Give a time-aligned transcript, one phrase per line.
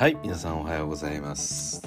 [0.00, 1.86] はい皆さんおはようございます、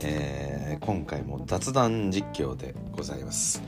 [0.00, 3.62] えー今回も雑談実況でございます、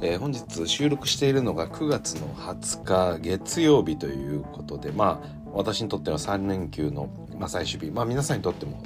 [0.00, 7.90] えー本日収録しているのが9月の20日月曜日ということでまあ私にとっては3連休の、まあ、最終日。
[7.90, 8.82] まあ皆さんにとっても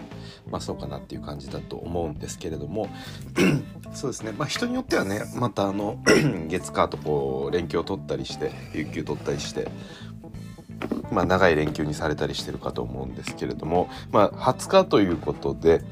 [0.50, 2.88] まあそうかなっていう感じだと思うんですけれども
[3.92, 4.32] そうですね。
[4.32, 5.98] まあ人によってはねまたあの
[6.48, 9.68] 月火とこう連休を取ったりして有給取ったりして
[11.11, 15.82] まあ、長い連休にされたりしてるかと思うんですけれども、まあ、20日ということで、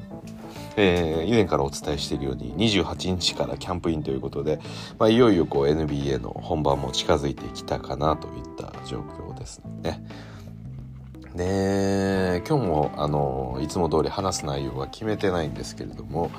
[0.76, 4.58] えー以前からお伝えしているように28日からキャンプインということで、
[4.98, 10.04] まあ、いよいよこう NBA の本番も近づいてきたかなといった状況ですね。
[11.34, 16.30] で今日もあのいつも通り話す内容は決めてないんですけれども、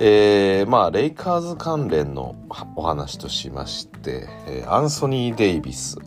[0.00, 2.34] えーまあレイカーズ関連の
[2.76, 5.98] お話としまして、えーアンソニー・デイビス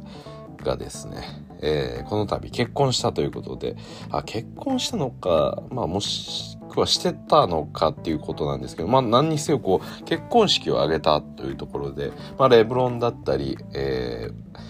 [0.63, 3.75] がですね、えーこの度結婚したということで
[4.11, 14.67] あ結婚したのか、まあ、もしくはしてたのかっていうことなんですけど、まあ、何にせよこう結婚式を挙げたというところで、まあ、レブロンだったり、えー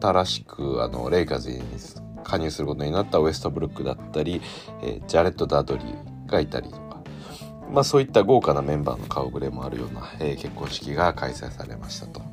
[0.00, 1.62] 新しくあのレイカーズに
[2.24, 4.40] 加入することになったウエストブルックだったり、
[4.82, 7.02] えージャレット・ダドリーがいたりとか。
[7.70, 12.31] まあ、そういった豪華なメンバーの顔ぶれもあるような、えー結婚式が開催されましたと。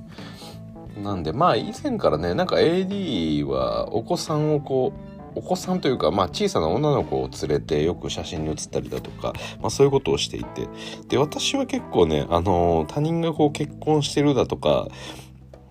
[1.04, 10.68] なんでまあ以前からねなんか AD はお子さんをこうお子さんというか、まあ、小さな女の子を連れてよく写真に写ったりだとか、まあ、そういうことをしていて
[11.08, 14.88] で私は結構ね、あの他人がこう結婚してるだとか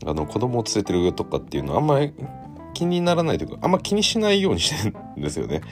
[0.06, 2.14] あの子供を連れてるとかっていうのはあんまり
[2.72, 5.62] 気にならないというかあんま気にしないようにしてるんですよね。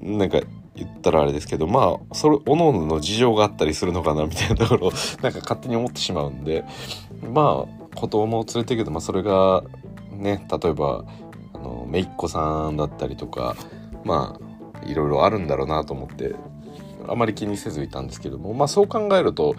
[0.00, 0.40] なんか
[0.76, 6.64] 言ったらあれですけどまあそれ各々の事情があったりするのかなみたいなところをなんか勝手に思ってしまうんで
[7.32, 9.62] まあ子供を連れてるけど、まあ、それが
[10.10, 11.04] ね例えば
[11.54, 13.56] あの姪っ子さんだったりとか
[14.04, 16.34] まあいろいろあるんだろうなと思って
[17.08, 19.54] あまり気にせずいたんですけどもまあそう考えると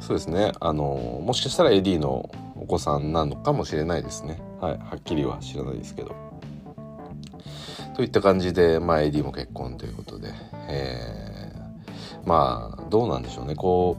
[0.00, 6.14] そうですねあのもしかしたら AD のお子さんなのかもしれないですねはいはっきりは知らないですけど。
[7.94, 10.28] といった感じで、まあ、AD も結婚ということで、
[10.68, 11.24] えー
[12.26, 13.98] まあどうなんでしょうねこ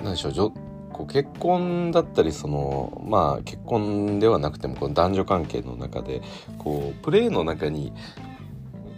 [0.00, 0.52] うなんでしょう
[0.96, 6.22] こう結婚だったりそのまあ結婚ではなくてもこの男女関係の中で
[6.58, 7.92] こうプレーの中に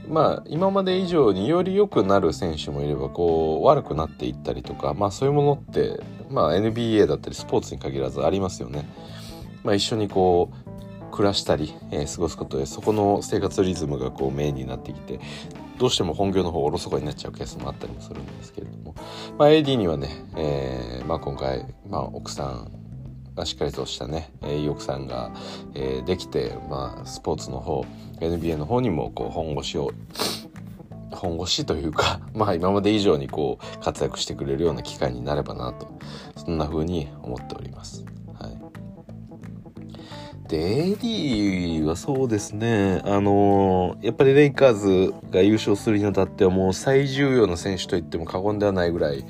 [0.08, 6.00] まあ今まで以上により良くなる選手もいればこう悪くなっていったりとかまあそういうものって
[6.30, 8.88] まあ NBA だったりスポーツに限らずありますよね。
[9.64, 10.52] まあ、一緒にこ
[11.10, 15.18] う暮らしたり、えー過ごすことでそこの生活リズムがこうメインになってきて
[15.78, 18.94] どうしても本業の方おろそかになっちゃうケースもあったりもするんですけれども、
[19.38, 22.72] まあ、AD にはね、えーまあ、今回、まあ、奥さん
[23.34, 25.32] がしっかりとしたね、えーいい奥さんが、
[25.74, 27.84] えーできて、まあ、スポーツの方
[28.20, 29.92] NBA の方にもこう本腰を
[31.12, 35.88] 本腰というか、 まあ今まで以上にこう活躍してくれるような機会になればなと、
[36.36, 38.04] そんな風に思っております。
[40.48, 40.58] はい。
[40.58, 49.24] で、AD はそうですね、あのーやっぱりレイカーズが優勝するにあたってはもう最重要な選手と言っても過言ではないぐらい、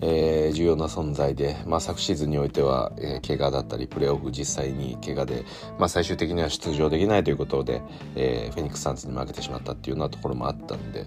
[0.00, 5.44] えー重要な存在で、まあ、昨シーズンにおいては、えー怪我だったりプレーオフ実際に怪我で、
[5.78, 7.82] まあ、最終的には出場できないということで、
[8.14, 11.06] えーフェニックスサンズに負けてしまったっていうようなところもあったんで、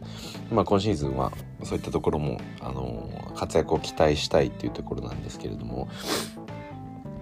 [0.51, 1.31] まあ、今シーズンは
[1.63, 5.87] そういったところも、あの活躍を期待したいっていうところなんですけれども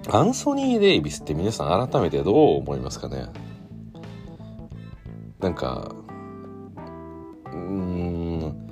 [0.09, 3.27] アンソニー・デイビスって皆さん改めてどう思いますかね？
[5.39, 5.93] なんか
[7.45, 8.69] うーん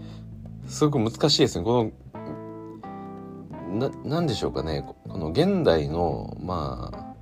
[0.66, 1.66] すごく難しいですね。
[1.66, 1.92] こ
[3.70, 4.86] のななんでしょうかね？
[5.08, 7.16] この現代のまあ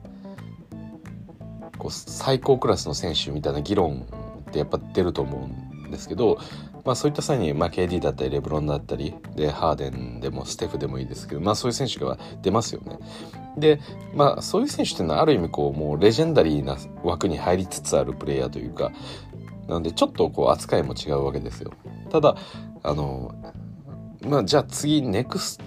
[1.78, 4.08] こう最高クラスの選手みたいな議論
[4.50, 5.50] ってやっぱ出ると思
[5.86, 6.38] うんですけど、
[6.86, 13.00] まあ、そういった際に、まあ、KD だったりレブロンだったりでハーデンでもステフでもいいですけど、まあ、そういう選手が出ますよね。
[13.58, 13.80] で
[14.14, 18.92] まあそういう選手っていうのはある意味こうもうレジェンダリーな枠に入りつつあるプレイヤーというか
[19.68, 21.72] なのでちょっとこう扱いも違うわけですよ。
[22.10, 22.36] ただ
[22.84, 23.34] あの
[24.28, 25.60] まあじゃあ次ネクス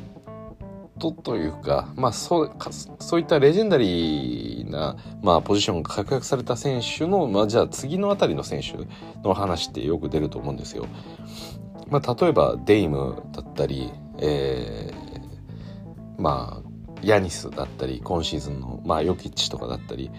[0.99, 2.53] トというかまあそう
[2.99, 8.75] そういったレジェンダリーな、まあ、ポジションが獲得された選手の、まあ、じゃあ次のあたりの選手
[9.23, 10.87] の話ってよく出ると思うんですよ。
[11.89, 15.07] まあ、例えばデイムだったり、えー
[16.19, 16.66] まあ
[17.03, 20.11] ヤニスだったり今シーズンの、まあ、ヨキッチとかだったり、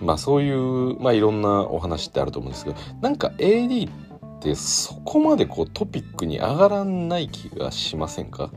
[0.00, 3.92] まあ、そういう、まあ、いろんなお話ってあると思うんですけどなんか AD っ
[4.40, 8.50] てそこまでこうトピックに上がらない気がしませんか？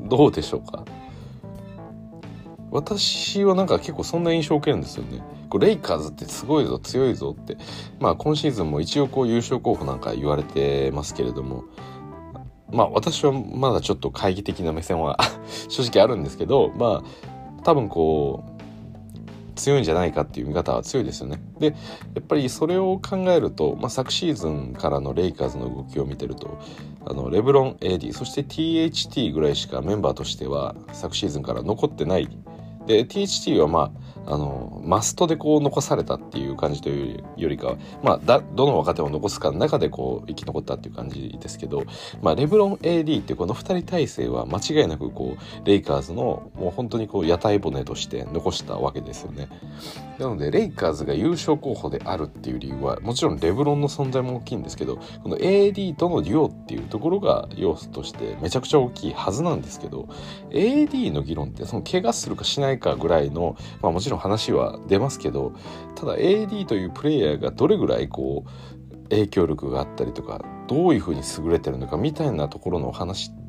[0.00, 0.84] どうでしょうか？
[2.70, 5.22] 私はなんか結構そんな印象を受けるんですよね。
[5.50, 7.56] こうレイカーズってすごいぞ強いぞって。
[7.98, 11.64] まあ今シーズンも一応こう優勝候補なんか言われてますけれども。
[12.70, 15.18] まあ私はまだちょっと懐疑的な目線は
[15.68, 18.54] 正直あるんですけどまあ多分こう
[19.54, 21.40] 強いんじゃないかっていう見方は強いですよね。
[21.58, 21.72] でや
[22.20, 26.58] っぱりそれを考えると、まあ、昨シーズンからのレイカーズの動きを見てると
[27.06, 32.28] あのレブロン AD そして THT ぐらいしかメンバーとしては昨シーズンから残ってない
[32.86, 41.84] で THT はまああのマストでこう残されたっていう感じというよりかは、まあ、だどの若手を残すかの中でこう生き残ったっていう感じですけど、
[42.22, 49.48] まあ、レブロン AD ってこの2人体制は間違いなくこうレイカーズのもう本当にこう屋台骨として残したわけですよね。
[50.18, 60.08] なのでレイカーズが優勝候補であるっていう理由はもちろんレブロンの存在も大きいんですけどこの AD とのデュオっていうところが要素としてめちゃくちゃ大きいはずなんですけど
[60.50, 65.52] AD の議論ってその怪我するかしないかぐらいの、まあ、もちろん話は出ますけど
[65.96, 73.43] ただ AD というプレイヤーがどれぐらいこう影響力があったりとかどういうふうに優れてるのかみたいなところの話って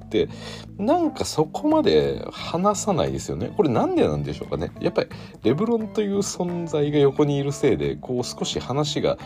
[0.78, 3.52] なんかそこまで話さないですよね。
[3.56, 4.72] これなんでなんでしょうかね。
[4.80, 5.10] やっぱり
[5.44, 9.18] レブロンという存在が横にいるせいでこう少し話が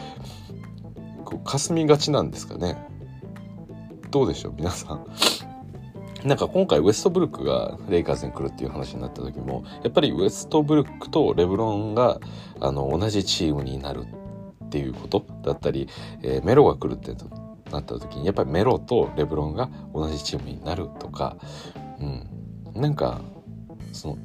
[1.26, 2.78] こう霞みがちなんですかね。
[4.12, 5.06] どうでしょう皆さん。
[6.24, 12.20] なんか今回ウエストブルックがレイカーズに来るっていう話になった時もやっぱりウエストブルックとレブロンが
[12.60, 14.06] あの同じチームになる
[14.66, 15.88] っていうことだったり、
[16.22, 17.16] えー、メロが来るって
[17.72, 21.38] なった時にやっぱりメロとレブロンが同じチームになるとか、
[22.00, 22.04] う
[22.78, 23.22] ん、なんか
[23.94, 24.18] その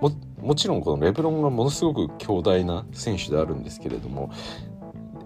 [0.00, 0.10] も
[0.40, 4.32] もちろんこのレブロンがものすごく強大な選手であるんですけれども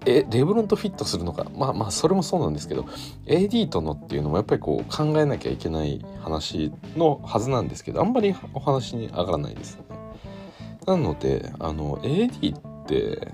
[0.05, 2.85] えレブロンとフィットするのかまあまあそれもそうなんですけど
[3.25, 9.97] AD とのっていうのもやっぱりこう考えなきゃいけない話のはずなんですけどあんまりお話に上がらないですよね。
[10.85, 13.27] なのであの AD って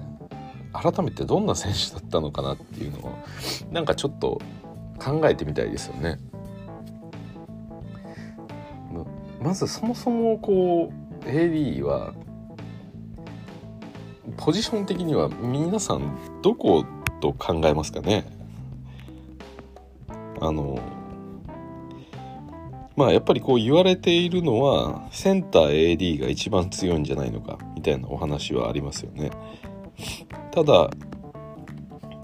[0.74, 3.18] 改めてどんな選手だったのかなっていうのを
[3.72, 4.42] なんかちょっと
[5.00, 6.20] 考えてみたいですよね。
[9.42, 10.92] まずそもそもこ
[11.26, 12.14] う AD は
[14.38, 16.86] ポジション的には皆さんどこ
[17.20, 18.26] と考えますかね？
[20.40, 20.80] あの
[22.96, 29.32] まあやっぱりこう言われているのはセンター AD が一番強いんじゃないのかみたいなお話はありますよね。
[30.52, 30.90] ただ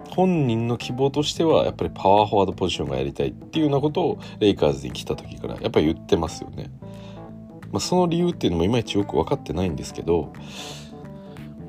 [0.10, 6.70] 本人の希望としてはやっぱりパワーフォワードポジションがやりたいっていうようなことをレイカーズに来た時からやっぱり言ってますよね。
[7.72, 10.34] まあ、その理由っていうのもいまいちよく分かってないんですけど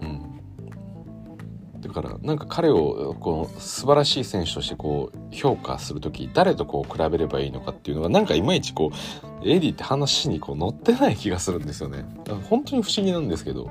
[0.00, 12.04] うんだからなんか彼をこう素晴らしい選手としてこう評価する時誰とこう比べればいいのかっていうのがなんかいまいちこうエディって話にこう乗ってない気がするんですよね。
[12.48, 13.70] 本当に不思議なんですけど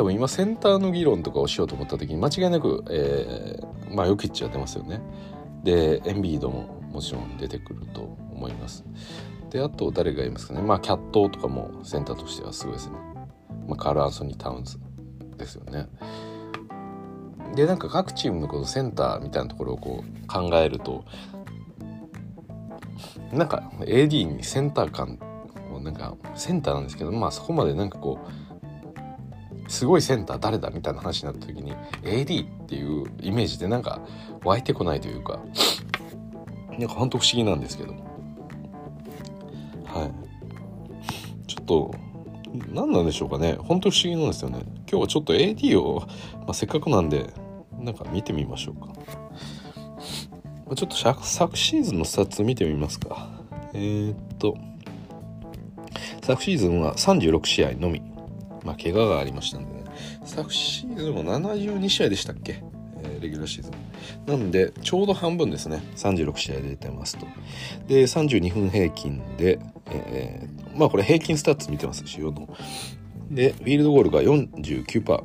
[0.00, 5.02] 多分今センターの議論とかをしようと思った時に間違いなく、えー、まあヨキッチは出ますよね。
[5.62, 8.82] でエンビードももちろん出てくると思います。
[9.50, 12.96] であと誰がいますかねまあキャットとかもセンターとしてはすごいですね。
[13.68, 14.78] まあ、カール・アンソニー・タウンズ
[15.36, 15.86] ですよね。
[17.54, 21.04] でなんか各チームのこのセンターみたいなところをこう考えると
[23.34, 25.18] なんか AD にセンター感
[25.82, 28.39] なんかセンターなんですけどまあそこまでなんかこう
[29.70, 31.72] すごいセンター誰だみたいな話になった時に
[32.02, 34.00] AD っていうイメージでなんか
[34.44, 35.40] 湧いてこないというか
[36.78, 37.98] なんか本当不思議なんですけどは
[41.46, 41.94] いちょっと
[42.68, 46.02] 何なんでしょうかね本当不思議なんですよね今日はちょっと AD を、
[46.40, 47.32] まあ、せっかくなんで
[47.78, 48.88] なんか見てみましょうか。
[50.76, 53.28] ちょっと昨シーズンのスタッツ見てみますか。
[53.72, 54.56] えー、っと、
[56.22, 58.09] 昨シーズンは36試合のみ。
[58.64, 59.84] まあ、怪我がありましたんでね。
[60.24, 62.62] 昨シーズンも72試合でしたっけ、
[63.02, 63.72] えー、レギュラーシーズン。
[64.26, 65.82] なんで、ちょうど半分ですね。
[65.96, 67.26] 36試合出てますと。
[67.88, 72.48] で、32分平均で、えー、まあこれ平均スタッツ見てますし、の。
[73.30, 75.24] で、フィールドゴールが49%。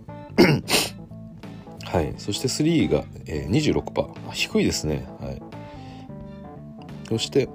[1.86, 5.42] はい、そして3が、えー、26%低いですね、はい、
[7.08, 7.48] そして、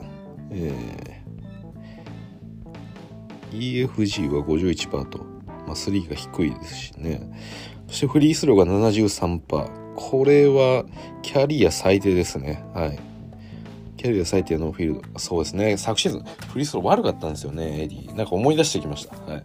[0.50, 5.26] えー、EFG は51%と、
[5.70, 7.22] まあ、3が低いですしね。
[7.86, 10.84] そしてフリースローが73%これは
[11.22, 12.64] キャリア最低ですね。
[12.74, 12.98] はい。
[13.96, 15.18] キャリア最低のフィールド。
[15.20, 15.76] そうですね。
[15.76, 18.14] 昨シーズンフリースロー悪かったんですよね AD。
[18.16, 19.14] なんか思い出してきました。
[19.16, 19.44] はい。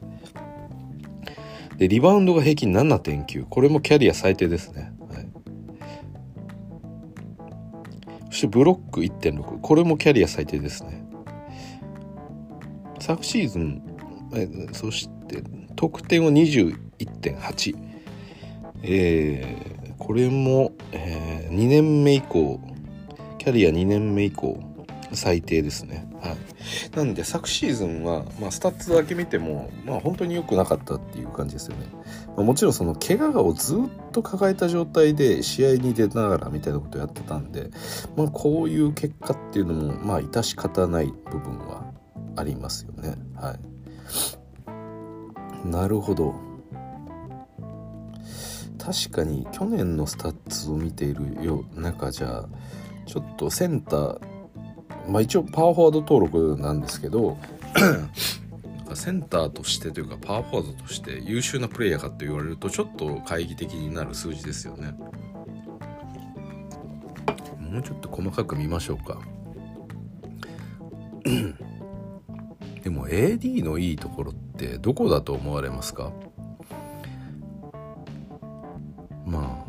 [1.78, 3.46] で、リバウンドが平均7.9。
[3.48, 4.94] これもキャリア最低ですね。
[5.12, 5.28] はい、
[8.32, 9.60] そしてブロック1.6。
[9.60, 11.06] これもキャリア最低ですね。
[13.00, 13.84] 昨シーズン、
[14.34, 15.44] えそして
[15.76, 17.76] 得点を21.8、
[18.84, 22.60] えー、これも、えー、2年目以降
[23.38, 24.60] キャリア2年目以降
[25.14, 26.08] 最低ですね。
[26.22, 31.86] はい、なんで昨シーズンは、まあ、スタッツだけ見ても、まあ、本当に良くなかったっていう感じですよね。
[32.36, 33.80] まあ、もちろんその怪我をずっ
[34.12, 37.70] と抱えた状態で試合に出ながらみたいなことをやってたんで、
[38.18, 41.94] まあ、こういう結果っていうのもまあ致し方ない部分は
[42.36, 43.16] ありますよね。
[43.36, 43.60] はい、
[45.66, 46.56] なるほど。
[48.86, 52.46] 確かに去年のスタッツを見ているよ中じゃ
[53.08, 54.20] ちょっとセンター
[55.08, 57.36] まあ一応パワーフォワード登録なんですけど
[58.94, 64.92] センターとしてというかパワーフォワードとして優秀なプレイヤーかと言われるとちょっと懐疑的になる数字ですよね
[67.60, 69.20] もうちょっと細かく見ましょうか
[72.84, 74.45] でも AD のいいところって
[74.82, 76.12] どこだと思われますか？
[79.26, 79.66] まあ。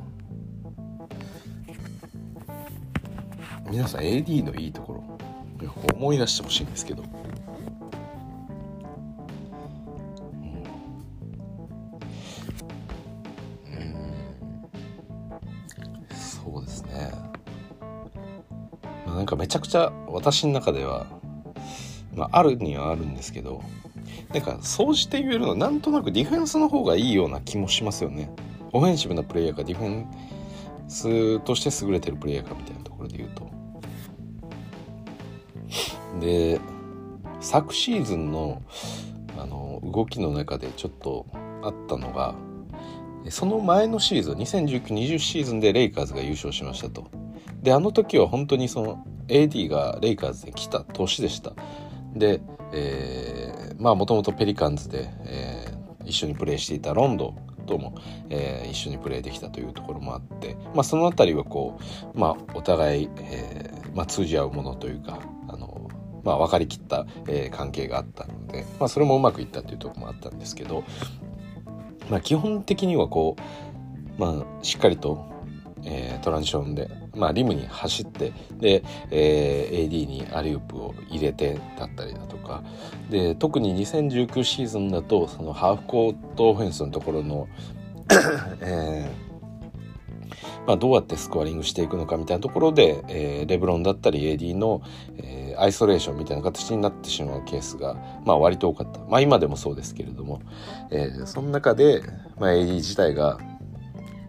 [3.71, 5.05] 皆さん AD のいいところ。
[5.95, 7.09] 思い出してほしいんですけど、うん、
[16.15, 17.11] そうですね、
[19.07, 21.07] まあ、なんかめちゃくちゃ私の中では、
[22.15, 23.63] まあ、あるにはあるんですけど。
[24.37, 28.31] なんか総じて言えるのはなんとなくディフェンスの方がいいような気もしますよね。
[28.73, 30.07] オフェンシブなプレイヤーかディフェン
[30.89, 33.49] スとして優れてるプレイヤーかみたいなところで言うと。
[36.21, 36.61] で
[37.41, 38.61] 昨シーズンの
[39.39, 41.27] あの動きの中でちょっと
[41.63, 42.35] あったのが
[43.31, 47.11] その前のシーズン2019-20シーズンでレイカーズが優勝しましたと。
[47.63, 51.55] であの時は本当にその AD がレイカーズに来た年でした。
[52.19, 52.41] で、
[52.73, 57.35] えー、まあもともとペリカンズで、えー、一緒にプレーしていたロンド
[57.67, 57.95] とも、
[58.31, 61.79] えー、一緒にプレーできたというところもあって、まあ、その辺りはこ
[62.15, 65.19] う、まあ、お互い、えーまあ、通じ合うものというか
[66.27, 70.83] まあ、分かりきった、えー、関係があったので、まあ、それもうまくいったっていうところもあったんですけど、
[72.11, 75.25] まあ、基本的にはこう、まあ、しっかりと、
[75.87, 82.63] えー、トランジションで、まあ、リムに走ってで、えー、AD にアリウープを入れてだったりだとか
[83.09, 87.49] で特に2019シーズンだとそのハーフコートオフェンスのところの
[88.61, 89.27] えー
[90.67, 94.83] まあ、どうやってスコアリングしていくのかみたいなところで、えー、レブロンだったり AD の、
[95.17, 98.99] えー、アイソレーションみたいな形になってしまうケースが、まあ、割と多かった。
[99.05, 100.43] まあ、今でもそうですけれども、
[100.91, 102.03] えー、その中で、
[102.39, 103.39] まあ、AD 自体が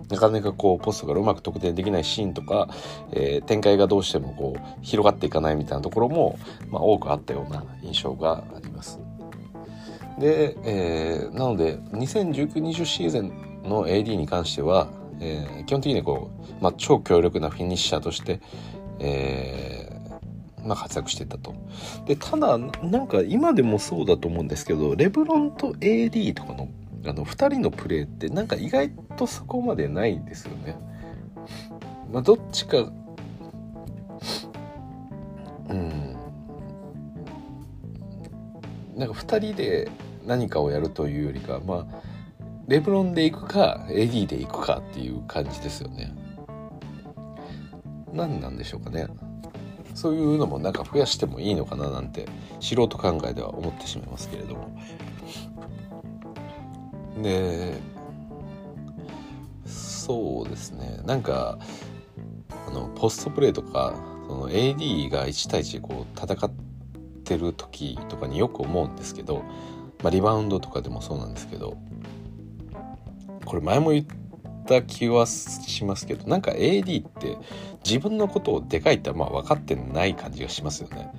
[0.09, 2.69] なかなかこうポストがうまく得点できないシーンとか、
[3.11, 8.99] えー、展開がどうしてもこう広がっていかないみたいなところも、まあ、多くあったような印象があります。
[10.19, 13.31] で、えー、なので2019-20シーズン
[13.63, 18.39] の AD に関しては、えー、基本的にこう、まあ、超強力なフィニッシャーとして、
[18.99, 21.53] えー、まあ、活躍してたと。
[22.05, 26.67] で、ただ、なんか今でもそうだと思うんですけど、レブロンと AD とかの、
[27.07, 30.75] あの、2人のプレーってなんか意外とそこまでないんですよね。
[32.11, 32.77] まあ、どっちか、
[35.69, 36.17] うん。
[38.95, 39.89] なんか2人で
[40.25, 42.01] 何かをやるというよりか、まあ、
[42.67, 46.13] レブロンで行くか AD で行くかっていう感じですよね
[48.11, 49.07] 何なんでしょうかね
[49.95, 52.27] そういうのもなんか増やしてもいいのかななんて
[52.59, 54.77] 素人考えでは思ってしまいますけれども
[57.21, 57.79] で
[59.65, 61.57] そうですねなんか
[62.67, 63.95] あのポストプレーとか
[64.27, 66.51] その AD が1対1こう戦っ
[67.23, 69.43] てる時とかによく思うんですけど、
[70.03, 71.77] まあ、リバウンドとかでもそうなんですけど
[73.45, 74.05] これ前も言っ
[74.65, 77.37] た気はしますけどなんか AD って
[77.85, 81.09] 自分のことをでかいってまあ分かってない感じがしますよね。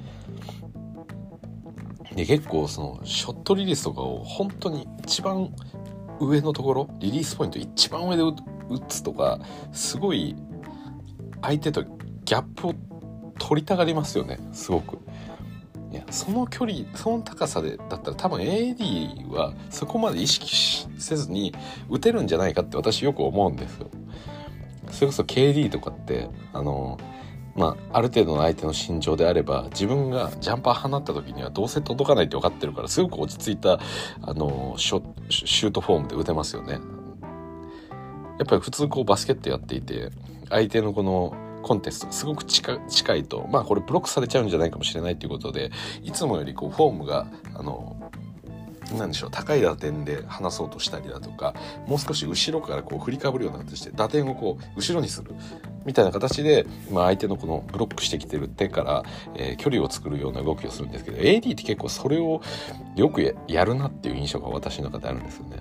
[2.14, 5.54] で結構そのショットリリースとかを本当に一番
[6.20, 8.34] 上のところリリースポイント一番上で打
[8.88, 9.38] つとか
[9.72, 10.36] すごい
[11.42, 12.74] 相手とギャップを
[13.38, 14.98] 取りたがりますよねすごく。
[15.90, 21.54] いやその距離その高さでだったら多分 AD はそこまで意識せずに
[21.88, 23.88] 打てるんじゃないかって私よく思うんですよ。
[24.90, 26.98] それこそ KD とかってあの
[27.58, 33.80] まあ、ある程度の相手の心情であれば自分がジャンパー放った時にはどうせ届かないって分かってるからすごく落ち着いた
[34.22, 36.74] あのシュートフォームで打てますよね。
[38.38, 40.10] やっぱり普通こうバスケットやっていて
[40.48, 45.72] 相手のこのコンテストすごく近近いとまあこれブロックされちゃうんじゃないかもしれないということで
[46.04, 48.07] いつもよりこうフォームがあの
[48.96, 51.54] なんでしょう高い打点で離そうとしたりだとか
[51.86, 55.32] もう少し後ろからこう振りかぶるような形で打点をこう後ろにする
[55.84, 59.02] みたいな形で、まあ、相手のこのブロックしてきてる手から、
[59.34, 62.40] えー、距離を作るような動きをするんですけど AD って結構それを
[62.96, 65.58] よくやるなっていう印象が私の中であるんですよね。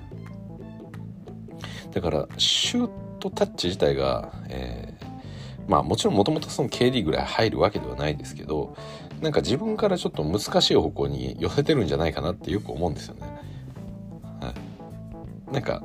[1.92, 8.76] だからシュートタッチ自体が、えー、まあもちろんもともとその KD ぐらい入るわけではないですけど
[9.22, 13.22] なんか自分からちょっと難しい方向に寄せてるんじゃないかなってよく思うんですよね。
[14.42, 14.54] は
[15.50, 15.84] い、なんか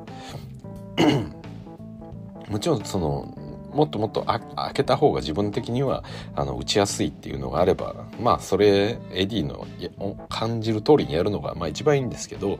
[2.49, 3.35] もちろんその
[3.73, 4.41] もっともっと開
[4.75, 6.05] けた方が自分的には
[6.37, 9.67] あの打ちやすいっていうのがあればまあそれ AD の
[10.29, 12.59] 感じる通りにやるのがまあ一番いいんですけど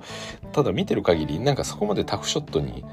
[0.53, 2.85] ただ見てる限りなんかそこまでタフショットに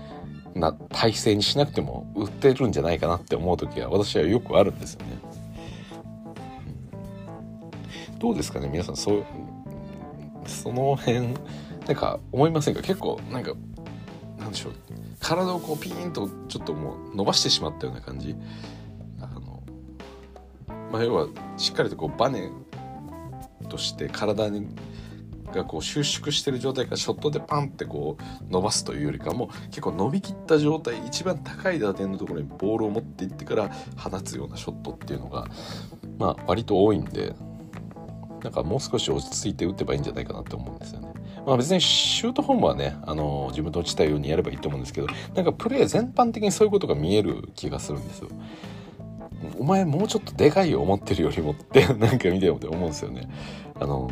[0.54, 5.29] な体勢にしなくても打ってるんじゃないかなって思う時は私はよくあるんですよね。
[8.20, 9.26] どうですかね皆さんそう
[10.46, 11.20] その辺
[11.88, 12.82] なんか思いませんか？
[12.82, 13.54] 結構なんか
[14.38, 14.74] なんでしょう
[15.20, 18.36] 体をこうピーンとちょっともう伸ばしてしまったような感じ。
[19.20, 19.64] あの
[20.92, 22.50] まあ要はしっかりとこうバネ
[23.70, 24.68] として体に
[25.54, 35.48] がこう収縮してる状態からショットでパンってこう伸ばすというよりかも結構伸びきった状態一番高い打点のところにボールを持っていってから放つようなショットっていうのが
[36.20, 37.34] まあ割と多いんで
[38.44, 41.10] なんかもう少し落ち着いて打てばいいんじゃないかなって思うんですよね。
[41.46, 48.30] まあ別にシュートフォームはね、あの自分と落ちたようにやればいいと思うんですけど、なんかプレー全般的にそういうことが見える気がするんですよ。
[49.58, 53.30] お前もうちょっとでかいよ思ってるよりもって なんか見てもて思うんですよね。
[53.80, 54.10] あの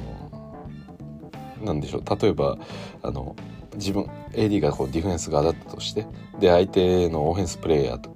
[1.62, 2.58] なんでしょう例えば
[3.02, 3.36] あの
[3.76, 6.06] 自分 AD がこうディフェンス側だったとして
[6.40, 8.12] で相手のオフェンスプレーヤーと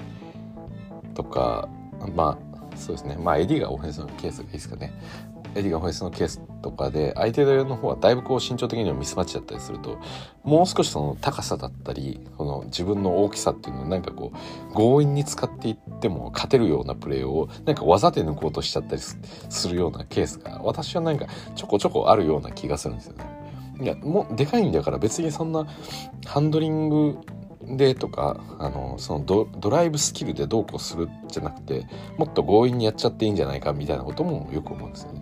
[1.13, 1.67] とか
[2.15, 4.93] まあそうですねまあ AD がオフェンスのケースがいいですかね
[5.55, 9.99] エディガン・ホイスのケースとかで相手の方はだいぶこう身長的にはミスマッチだったりすると
[10.43, 23.25] もう少しその高さだったりこの自分の大きさっていうのをなんかこう強引に使っていっても勝てるようなプレーをなんか技で抜こうとしちゃったりするようなケースが私はなんかちょこちょこあるような気がするんですよね。
[23.81, 25.65] いやもうでかいんだから別にそんな
[26.27, 27.17] ハンドリング
[27.77, 35.20] でとかあのそのドライブスキルでどうこうするじゃなくてもっと強引にやっちゃっていいんじゃないかみたいなこともよく思うんですよね。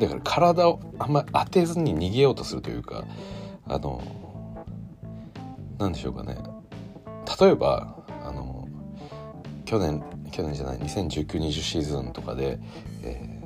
[0.00, 3.04] だから体をあんまり当てずに逃げようとするというか
[3.66, 4.02] あの
[5.78, 6.38] 何でしょうかね
[7.38, 8.66] 例えばあの
[9.66, 12.58] 去年去年じゃない2019-20シーズンとかで、
[13.02, 13.42] え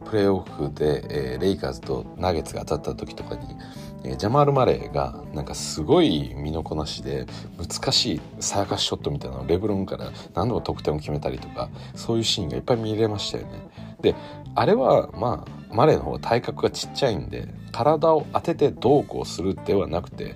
[0.00, 3.56] ー、プレーオフで、えー、レイカーズとナゲッツが当たった時とかに
[4.04, 7.26] えジャマール・マレーがなんかすごい身のこなしで
[7.58, 13.89] 難しいサーカスショットみたいなのをレブロンから何度も得点を決めたりとかそういうシーンがいっぱい見れましたよね。
[14.02, 14.14] で
[14.54, 20.34] あれはまあマレーの方は体格がちっちゃいんで体を当ててどうこうするではなくて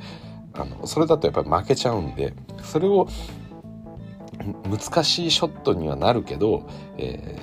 [0.52, 3.08] あのそれだとやっぱり負けちゃうんでそれを
[4.68, 7.38] 難しいショットにはなるけど、え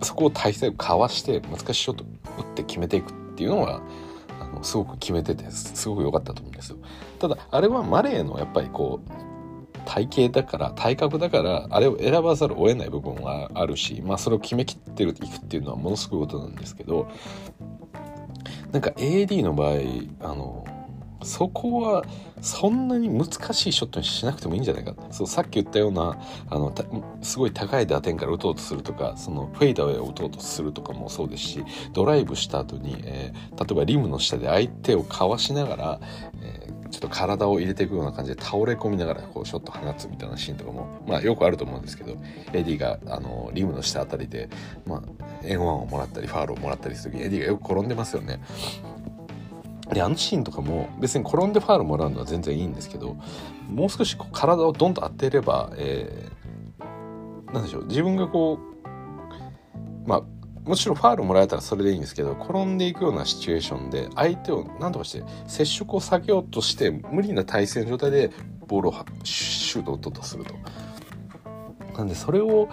[0.00, 2.04] ー、そこを体勢をかわして難しいショット
[2.38, 3.82] 打って決めていくっていうのは
[4.40, 6.78] あのすごく決めててすごく良かったと思うんですよ。
[7.18, 9.29] ただあれはマレーのやっぱりこう
[9.84, 17.08] 体型だから体格だからあれを選ばざるを得ない部分があるしまあそれを決めきってるいくっていうのはものすごいことなんですけど
[18.72, 19.76] なんか AD の場合
[20.20, 20.66] あの
[21.22, 22.04] そこは
[22.40, 24.94] そんなに難しいショットにしなくてもいいんじゃないか。
[25.10, 26.72] そうさっき言ったようなあの
[27.20, 36.00] すごい高い打点から打とうとするとかそのフェイダーを打とうとするとかもそうですしドライブした後に、えー、例えばリムの下で相手をかわしながら、
[36.40, 42.16] えー、ちょっと体を入れていくような感じで倒れ込みながらこうショット放つみたいなシーンとかも、まあ、よくあると思うんですけど
[42.52, 44.48] AD があのリムの下あたりで、
[44.86, 45.02] まあ、
[45.44, 48.40] 円1をもらったりファールをもらったりする時にエディがよく転んでますよね。
[49.92, 53.16] であのシーンとかも別に転んでファールもらうのは全然いいんですけど
[53.68, 58.60] もう少しこう体をドンと当てれば、えー、なんでしょう自分がこ
[60.04, 60.22] うまあ
[60.64, 68.30] もちろんファールもらえたらそれでいいんですけど転んでいくようなシチュエーションで相手を何とかして接触を避けようとして無理な体勢の状態で
[68.66, 68.94] ボールを
[69.24, 70.54] シュートを打とうとすると。
[71.96, 72.68] なんでそれを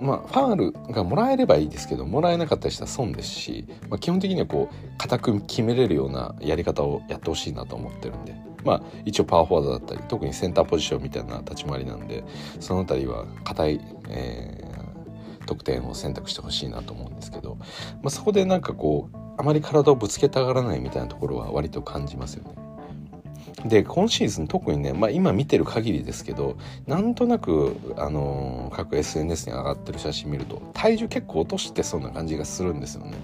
[0.00, 12.24] まあ、ファールがもらえればいいですけどもらえなかったりしたら損ですし、まあ、基本的にはこう固く決めれるようなやり方をやってほしいなと思ってるんで、まあ、一応パワーフォワードだったり特にセンターポジションみたいな立ち回りなんで
[12.60, 14.65] その辺りは硬い、えー、
[15.46, 17.66] 得点を選択してほしいなと思うんですけど、ま
[18.06, 22.54] あ、そこでなんかこうあまり体をぶつけたがらないみたいなところは割と感じますよね。
[23.64, 26.56] で今シーズン特にね、まあ、今見てる限りですけど
[26.86, 33.14] なんとなく、あのー、各 SNS に上がってる写真見ると体重結構落としてそうな感じがするんですよね。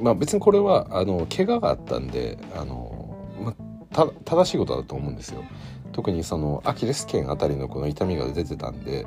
[0.00, 3.54] まあ別にこれはあの怪我があったんであの、ま
[3.94, 5.44] あ、正しいことだと思うんですよ。
[5.92, 9.06] 特にそのアキレス腱あたりのこの痛みが出てたんで、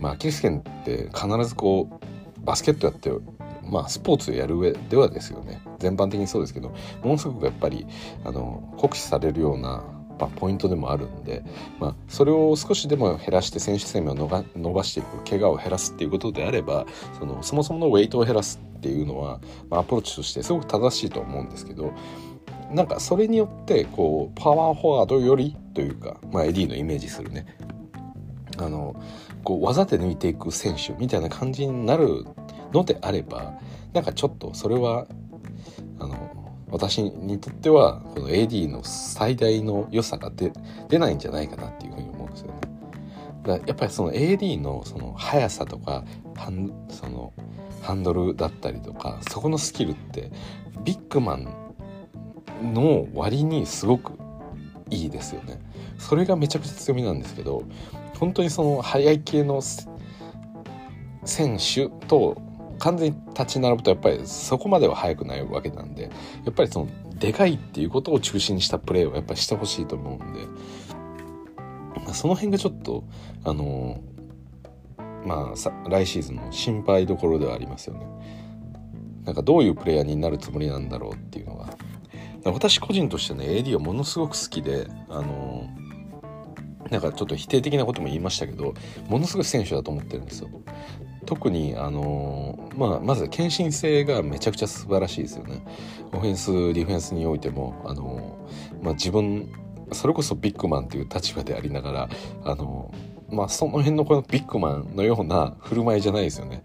[0.00, 3.10] まあ、アキレス腱って必ずこうバスケットやって
[3.64, 5.62] まあスポーツやる上ではですよね。
[5.78, 6.68] 全般的にそうですけど
[7.02, 7.86] ものすごくやっぱり
[8.24, 9.84] あの酷使されるような
[10.22, 11.42] まあ、ポイントでもあるんで、
[11.80, 16.86] まあ、それを少しでも減らして選手生命を伸ばしていく怪我を減らすっていうことであれば
[17.18, 21.92] そのそもそものウェイトを減らすっていうのは、まあ、アプローチとしてすごく正しいと思うんですけど
[22.70, 27.46] なんかそれによってこうパワーフォワードよりというか、まあ、 AD のイメージするね。
[28.58, 28.94] あの
[29.44, 32.26] こう技で抜いていく選手みたいな感じになる
[32.72, 33.54] のであれば
[33.92, 35.06] なんかちょっとそれは
[35.98, 40.52] あの私にとってはこの AD の最大の良さが出
[40.88, 42.54] 出ないんじゃないかなっていうふうに思うんですよね。
[43.44, 47.32] だやっぱりその AD のその速さとかハンその
[47.82, 50.30] ハンドルだったりとかそこのスキルって
[50.84, 51.48] ビッグマン
[52.72, 54.12] の割にすごく
[54.88, 55.60] いいですよね。
[55.98, 57.64] それがめちゃくちゃ強みなんですけど
[58.22, 59.60] 本当にその速い系の
[61.24, 62.40] 選手と
[62.78, 70.40] 完全に立ち並ぶとやっぱりそこまでは速くないわけなんでやっぱりそのでかいっていうことを中心にしたプレーをやっぱりしてほしいと思うんで、
[72.06, 73.02] ま、その辺がちょっと
[73.42, 74.00] あの、
[75.26, 78.06] まあさ来シーズンの心配どころではありますよね。
[79.24, 81.76] なんかどういうプレイヤーになるつもりなんだろうっていうのが
[82.44, 85.81] 私個人としてね AD はものすごく好きであのー、
[86.92, 88.74] なんかちょっと否定的なことも言いましたけど
[89.08, 90.50] ものすごい選手だと思ってるんですよ
[91.24, 95.64] 特にあのまあ、まず献身性がめちゃくちゃ素晴らしいですよね。
[96.12, 98.44] オフェンスディフェンスにおいてもあの、
[98.82, 99.48] まあ、自分
[99.92, 102.08] それこそビッグマンという立場でありながら
[102.44, 102.92] あの、
[103.30, 106.64] まあ、その辺のこのビッグマンのような振る舞いじゃないですよね。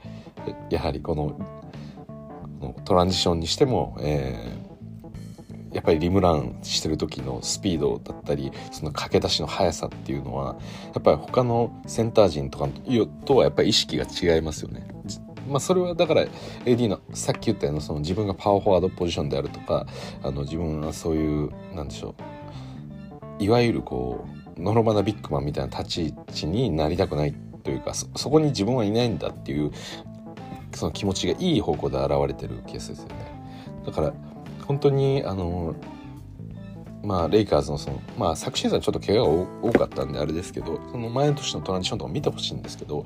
[0.70, 1.38] やはりこの
[2.86, 4.58] トランジションにしても、え
[5.74, 10.58] やっぱりリムランしてる時のスピードだったりその駆け出しの速さっていうのは
[10.94, 12.68] やっぱり他のセンター陣とか
[13.26, 14.88] とはやっぱり意識が違いますよね。
[15.48, 16.26] まあ、それはだから
[16.66, 19.88] AD のさっき言ったようなその自分がパワーフォワードポジションであるとか
[20.22, 22.16] あの自分はそういうなんでしょ
[23.40, 24.26] ういわゆるこ
[24.58, 29.72] うノロマなビッグマンみたいな立ち位置になりたくないというかそこに自分はいないんだっていう
[30.74, 33.16] その気持ちがいい方向で現れてるケースですよね。
[33.86, 34.14] だから
[34.68, 35.76] 本当にあの
[37.04, 43.06] まあレイカーズのそのまあ昨シーズンちょっと怪我が多かったんであれですけどその前の年のトランジションとか見てほしいんですけど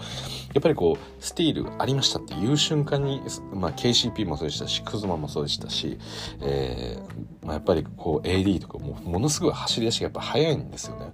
[0.54, 3.21] やっぱりこうスティールありましたっていう瞬間に、
[3.54, 6.00] まあ、KCP もそうでしたしクズマもそうでしたし、
[6.41, 11.13] えーまあ、やっぱりこう AD とかもものすごい走り出しがやっぱ速いんですよね。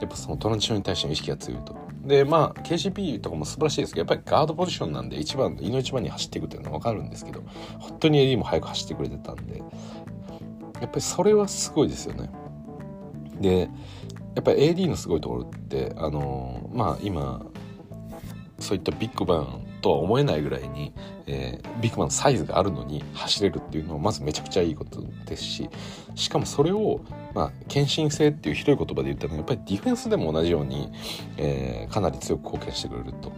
[0.00, 1.87] やっぱそのトランジションに対しての意識が強いと。
[2.08, 7.42] でまあ KCP とかも素晴らしいですけどやっぱりガードポジションなんで一番胃の一番に走っていくっていうのは分かるんですけど
[7.78, 12.30] 本当に AD も早く走ってくれてたんでやっぱりそれはすごいですよね。
[13.40, 13.68] で
[14.34, 17.44] やっぱり AD のすごいところってあのまあ今
[18.58, 20.92] そういったビッグバンとは思えないぐらいに、
[21.26, 25.70] えー、ビッグマンのサイズがあるのに走れるっていうのはまずめちゃくちゃいいことですし
[26.14, 27.00] しかもそれを、
[27.34, 30.92] まあ、献身性っていうひどい言葉で言ったらやっぱりディフェンスでも同じように、
[31.38, 33.32] えー、かなり強く貢献してくれると。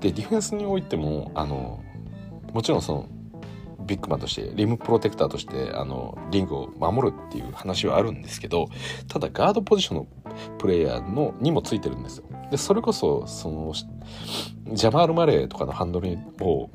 [0.00, 1.82] でディフェンスにおいてもあの
[2.52, 3.08] もちろんその
[3.88, 8.68] ビッグマンとしてリムプロテクターとしてあのリングを守るっていう話はあるんですけど
[9.08, 10.06] ただガードポジションの
[10.58, 12.24] プレイヤーのにもついてるんですよ。
[12.50, 13.72] でそれこそその
[14.72, 16.70] ジャマール・マレーとかのハンドルを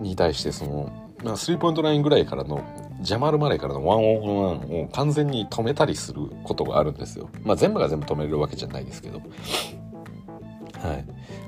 [0.00, 0.92] に対してその、
[1.24, 2.62] ま、スリーポイントラインぐらいからの
[3.00, 7.30] ジャマール・マレーからのワンオンワンを完全に止めたりすることがあるんですよ。
[7.42, 9.18] まあ全部が全部止めれるわけじゃないですけど。
[9.18, 11.04] はい。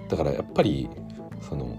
[0.08, 0.88] だからやっぱり
[1.48, 1.76] その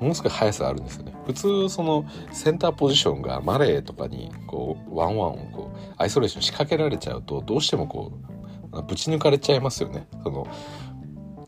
[0.00, 1.14] ものすごい速さあるんですよね。
[1.26, 8.12] 普通そのセンターポジションがマレーとかにこうワンワンをこうアイソレーション仕掛けられちゃうとどうしてもこ
[8.72, 10.06] うぶち抜かれちゃいますよね。
[10.22, 10.46] その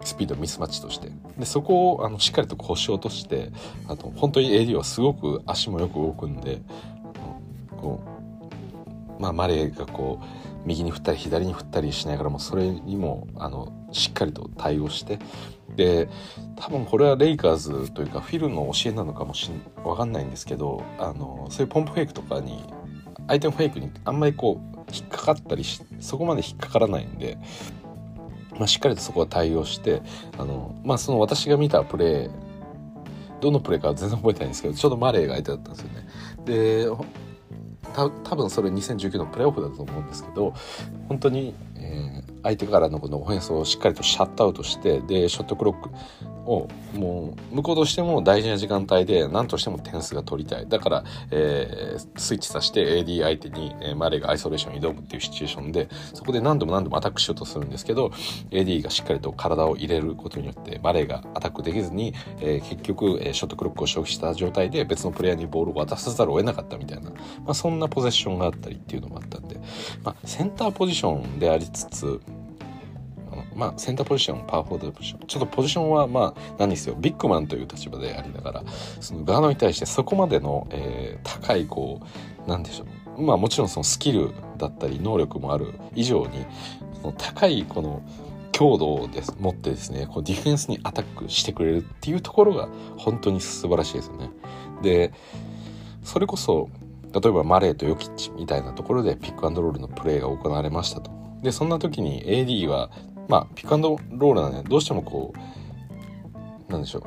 [0.04, 3.50] スピードミスマッチとしてでそこをあのしっかりと腰を落として
[3.88, 6.60] あと本当に AD はすごく足もよく動くんで
[7.76, 8.00] こ
[9.18, 15.18] う、まあ、マレーがこう右に振ったり左に振ったりしながらもそれにもあのしっかりと対応して
[15.76, 16.08] で
[16.56, 22.64] 多分これはレイカーズというかフィルの教えなのかもしん分かんないんですけどあのそういうポンプフェイクとかに
[23.28, 27.38] 相手のフェイクにあんまりこう引っかかったりしそこまで引っかからないんで
[28.58, 30.02] まあ、しっかりとそこは対応して
[30.38, 32.30] あの、まあ、その私が見たプレー
[33.40, 36.08] どのプレーかは全然覚えてないんですけどちょうどマレーが相手だったんですよね。
[36.46, 36.88] で
[37.96, 40.54] 多分それ2019のプレーオフだと思うんですけど
[41.08, 41.54] 本当に、
[41.86, 45.90] えー、相手からのこのオフェンスをしっかりとシャットアウトしてでショットクロック
[46.46, 50.68] をもう向こうとしても大事な時間帯で何としても点数が取りたい。
[50.68, 58.12] だから、えー、スイッチさせて AD 相手に、えー、マレーがアイソレーションに挑むっていうシチュエーションでそこで何度も何度もアタックしようとするんですけど
[58.50, 67.16] AD がしっかりと体を入れることによってマレーがアタックできずに、えー、結局、えー、ショットクロックを消費した状態で別のプレイヤーにボールを渡さざるを得なかったみたいな、ま
[67.48, 69.60] あ、そんなポゼッションがあったりっていうのもあったんで、
[70.04, 72.20] まあ、センターポジションでありつつ
[73.54, 75.26] まあ、センターポジション、パワーフォードポジション。
[75.26, 78.64] ちょっとポジションは、まあ、何ですよ、ビッグマンという立場でありながら、
[79.00, 82.00] そのガードに対してそこまでの、えー、高い、こ
[82.46, 82.84] う、なんでしょ
[83.16, 83.22] う。
[83.22, 86.46] まあ、もちろんそのスキルだったり、能力もある以上に、
[87.00, 88.02] その高い、この、
[88.52, 94.30] 強度をです、持ってですね、こうディフェンスにアタックしてくれるっていうところが、本当に素晴らしいですよね。
[94.82, 95.12] で、
[96.02, 96.70] それこそ、
[97.12, 101.25] 例えばマレーとヨキッチみたいなところでピックアンドロールのプレーが行われましたと。
[101.42, 102.90] で、そんな時に AD は
[103.28, 105.32] まあ、ピックアンドロールはね、どうしてもこ
[106.68, 107.04] う、なんでしょう。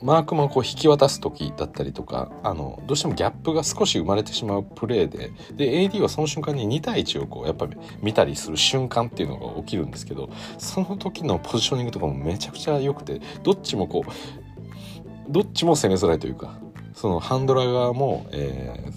[0.00, 16.60] マークマンをこう引き渡す時だったりとか、あの、どうしてもギャップが少し生まれてしまうプレーで、で、AD はその瞬間に2対1をこう、やっぱり見たりする瞬間っていうのが起きるんですけど、その時のポジショニングとかもめちゃくちゃ良くて、どっちもこう、どっちも攻めづらいというか、
[16.94, 18.90] そのハンドラー側も、えー、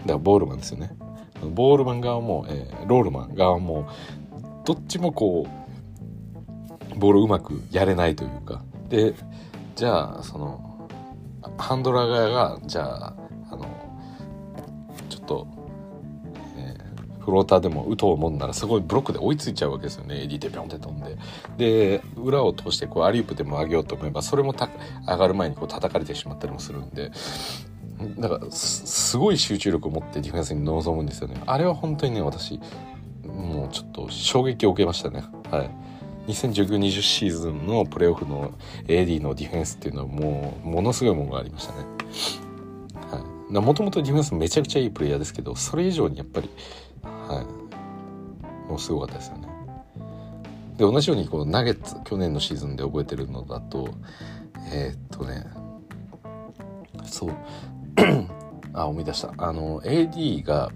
[0.00, 0.90] だからボールマンですよね。
[1.48, 3.88] ボールマン側も、えー、ロールマン側も、
[4.64, 8.62] どっちもこう、ボールうまくやれないというか。
[8.88, 9.14] で
[9.76, 10.88] じゃあその
[11.56, 13.14] ハンドラー側がじゃあ
[13.50, 13.64] あの
[15.08, 15.46] ちょっと、
[16.58, 20.16] えー、フローターでも打とうもんならすごいブロックで追いついちゃうわけですよね。
[20.16, 21.16] AD でピョンって飛んで。
[21.56, 27.12] で裏を通してこうアリウープでも上げようと思えばそれも上がる前にこう叩かれてしまったりもするんで。
[28.18, 31.40] だからすごい集中力を持ってディフェンスに臨むんですよね。
[31.46, 32.60] あれは本当にね私
[33.24, 35.24] もうちょっと衝撃を受けましたね。
[35.50, 35.70] はい。
[36.28, 38.52] 2019-20シーズンのプレーオフの
[38.86, 41.78] AD のディフェンスっていうのはもうものすごいものがありましたね。
[43.10, 46.50] はい、もともとディフェンスめちゃくちゃいいプレイヤーですけどそれ以上にやっぱり、
[47.02, 47.42] は
[48.66, 49.48] い、もうすごかったですよね。
[50.76, 53.88] で同じようにこうナゲッツ去年のシーズンで覚えてるのだと
[54.72, 55.44] えー、っとね
[57.04, 57.30] そう。
[58.72, 59.32] あ思い出した。
[59.38, 60.70] あの AD が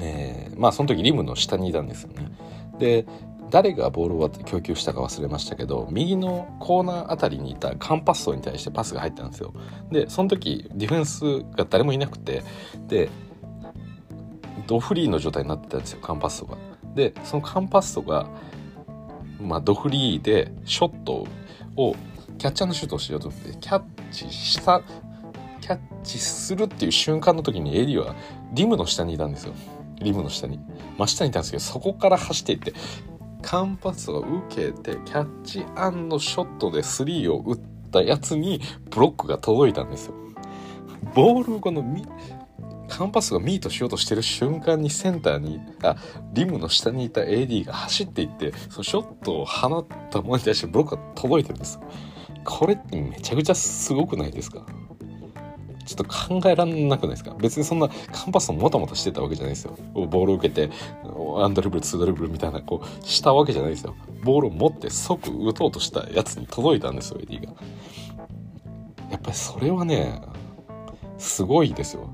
[0.00, 2.30] えー、まあその時リムの下にいたんですよね。
[2.78, 3.06] で
[3.50, 9.54] 誰がボールを供給したか忘れましたけど右のコーナーあたりにいたカンパッソに対してパスが入ったんですよ。
[9.90, 12.42] でその時ディフェンスが誰もいなくて
[12.88, 13.08] で
[14.66, 16.56] ドフリーの状態になってたんですよカンパッソが。
[16.94, 18.28] でそのカンパッソが
[19.40, 21.26] まあドフリーでショット
[21.76, 21.96] を
[22.36, 24.82] キャッチャーのシュートをしようと思ってキャッチした
[25.68, 28.16] キャッチするっていう瞬間の時にエリは
[28.54, 29.52] リムの下にいたんですよ。
[30.00, 30.58] リムの下に。
[30.96, 32.72] 真下にいたんですけどそこから走っていって
[33.42, 40.14] 間髪を受けてキャッチショットでスリーを打ったやつにブロックが届いたんですよ。
[41.14, 41.84] ボールをこの
[42.88, 45.96] カンパスがミートしようとしてる瞬間にセンターにあ
[46.32, 51.78] リムの下にいた AD が走っていってそのショットを放ったものに対してブロックが届いてるんです
[52.44, 54.64] これってめちゃくちゃすごくないですか？
[55.88, 57.34] ちょっと考えられなくないですか？
[57.40, 59.74] 別にそんなカンパスもたもたしてたわけじゃないですよ。
[59.94, 60.70] ボールを受けて、
[61.38, 63.96] アンドリブル、ツードリブルみたいな、こう、したわけじゃないですよ。
[64.22, 67.52] ボールを持って即打とうとしたやつに届いたんですよ、エディが。
[69.10, 70.20] やっぱりそれはね、
[71.16, 72.10] すごいですよ。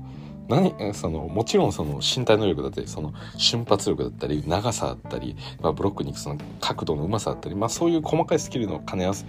[0.47, 9.25] 何そのもちろんその身体能力だったりその瞬発力だったり長さだったり、まあ、ブロックに行くその角度のうまさだったり、まあ、そういう細かいスキルの兼ね合わせ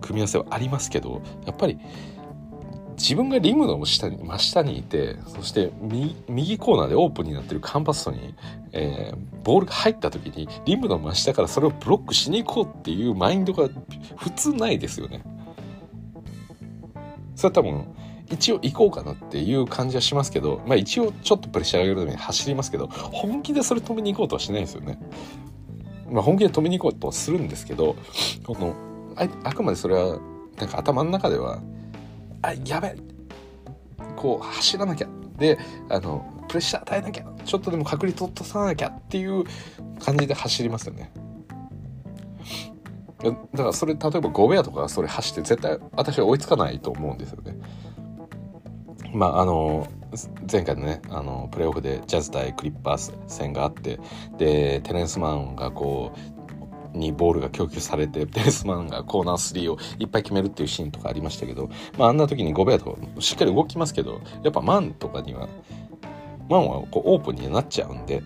[0.00, 1.80] 組み合わせはありますけどやっぱり
[2.96, 5.72] 自分がリムの下に真下にいてそして
[6.28, 8.34] 右コーナーでオープンになってるカンパストに、
[8.72, 13.68] えー、ボールが入った時にリムの真下からそれをブロックしに行こうっていうマインドが
[14.16, 15.22] 普通ないですよね。
[17.34, 17.84] それは多分
[18.30, 24.98] 一応行こうかなっていう感じはしますけど、まあ一応ちょっとプレッシャー上げるために走りますけど、本気でそれ止めに行こうとはしないですよね。
[26.10, 27.96] まあ本気で止めに行こうとするんですけど、
[28.46, 28.74] この
[29.16, 30.20] ああくまでそれは
[30.56, 31.60] なんか頭の中では
[32.44, 32.96] あやべ。
[34.16, 35.08] こう走らなきゃ。
[35.38, 37.24] であのプレッシャー与えなきゃ。
[37.44, 39.44] ちょっとでも確率落とさなきゃっていう
[40.00, 41.12] 感じで走りますよね。
[43.22, 47.56] だからそれ例えば5ベアとかそれ走って絶対私は追いつかないと思うんですよね。
[49.14, 49.88] まああの
[50.50, 53.98] 前回のねあのプレーオフでジャズ対クリッパース戦があって
[54.36, 56.33] でテレンスマンがこう
[56.94, 65.48] にボールが供給されて、 ベースマンがコーナー3をいっぱい決めるっていうシーンとかありましたけど、まああんな時にゴベアとしっかり動きますけど、やっぱマンとかには、
[66.48, 68.22] マンはこうオープンになっちゃうんで、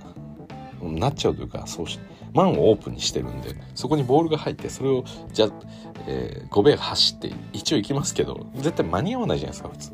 [0.82, 1.98] なっちゃうというかそうし
[2.34, 5.50] マンをオープンにしてるんでそこにボールが入ってそれをじゃあ、
[6.06, 9.92] えー、5米が走って一応行きますけど絶対間に合わないじゃないですか普通。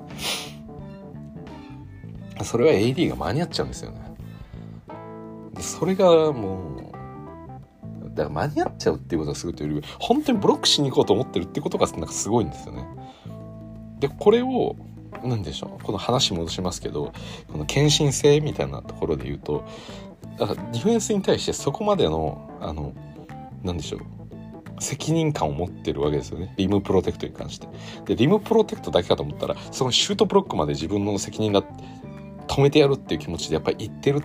[2.42, 4.00] それは AD が間に合っちゃうんですよね。
[5.60, 6.83] それがもう
[8.14, 12.86] だから間に合っちゃうっていうことがすごいというより本当にブロックしに行こうと思ってるってことがなんかすごいんですよね。
[14.00, 14.76] でこれを
[15.22, 17.12] 何でしょうこの話戻しますけど
[17.50, 19.64] この献身性みたいなところで言うと
[20.38, 22.92] だからディフェンスに対してそこまでのあの
[23.62, 24.00] 何でしょう
[24.80, 26.52] 責任感を持ってるわけですよね。
[26.56, 27.68] リムプロテクトに関して。
[28.06, 31.62] でリムプロテクトだけかと思ったらそのシュートブロックまで自分の責任だ
[32.48, 34.20] 止めてやるっていう気持ちでやっぱり言ってる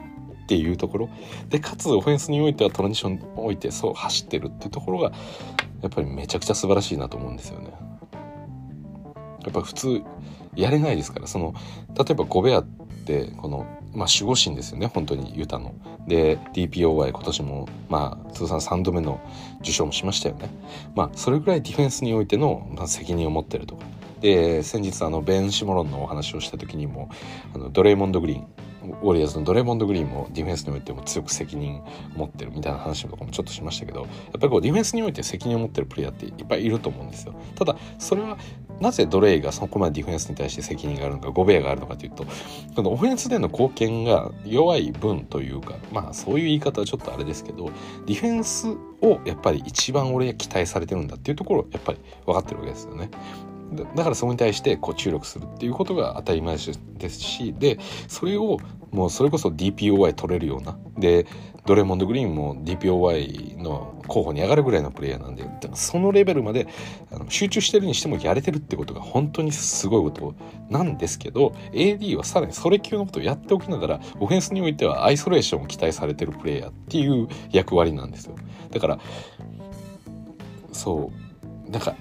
[0.49, 1.09] っていうところ
[1.49, 5.11] でかつオフェンスにおいてはトランジションにおいてそう走ってるっていうところが
[5.83, 7.71] やっぱりめちゃくちゃ素晴らしいなと思うんですよね。
[9.43, 10.01] やっぱ普通
[10.55, 11.53] やれないですからその
[11.95, 12.65] 例えばゴベアっ
[13.05, 15.73] てこのまあ、守護神ですよね本当にユタの。
[16.07, 19.19] で DPOY 今年もまあ通算3度目の
[19.61, 20.49] 受賞もしましたよね。
[20.95, 23.85] まあそれぐらいディフェンスにおいての、まあ、責任を持ってるとか。
[24.21, 27.09] で先日あのベン・シモロンのお話をした時にも
[27.53, 28.47] あのドレイモンド・グリーン
[29.01, 31.81] ウォリアーズのドレモンド・グリーンもディフェンスにおいても強く責任
[32.15, 37.33] 持ってるみたいな話とかもちょっとしましたけどやっぱりこうディフェンスにおいて責任を持ってるプレイヤーっていっぱいいると思うんですよ。
[37.55, 38.37] ただそれは
[38.79, 42.25] なぜドレイがそこまでディフェンスに対して責任があるのかゴベアがあるのかというと
[42.75, 47.71] このオフェンスでの貢献が弱い分というかまあそういう言い方はちょっとあれですけど
[48.05, 48.69] ディフェンス
[49.01, 53.09] をやっぱり一番俺が期待されてるんだっていうところをやっぱり分かってるわけですよね。
[53.95, 58.59] だからそこに対してこう注力するっていうことが当たり前ですしでそれを
[58.91, 60.77] もうそれこそ DPOY 取れるような。
[60.97, 61.25] で
[61.65, 66.67] ドレモンド・グリーンも DPOY の候補に上がるぐらいのプレイヤーなんでそのレベルまで
[67.11, 70.33] あの集中してるにしてもやれてるってことが本当にすごいこと。
[70.69, 78.35] なんですけど AD はさらにそれ級のことをやっておきながらオフェンスにおいてはアイソレーションを期待されてるプレイヤーっていう役割なんですよ。
[78.71, 78.99] だから
[80.71, 81.11] そ
[81.67, 81.69] う。
[81.69, 81.95] なんか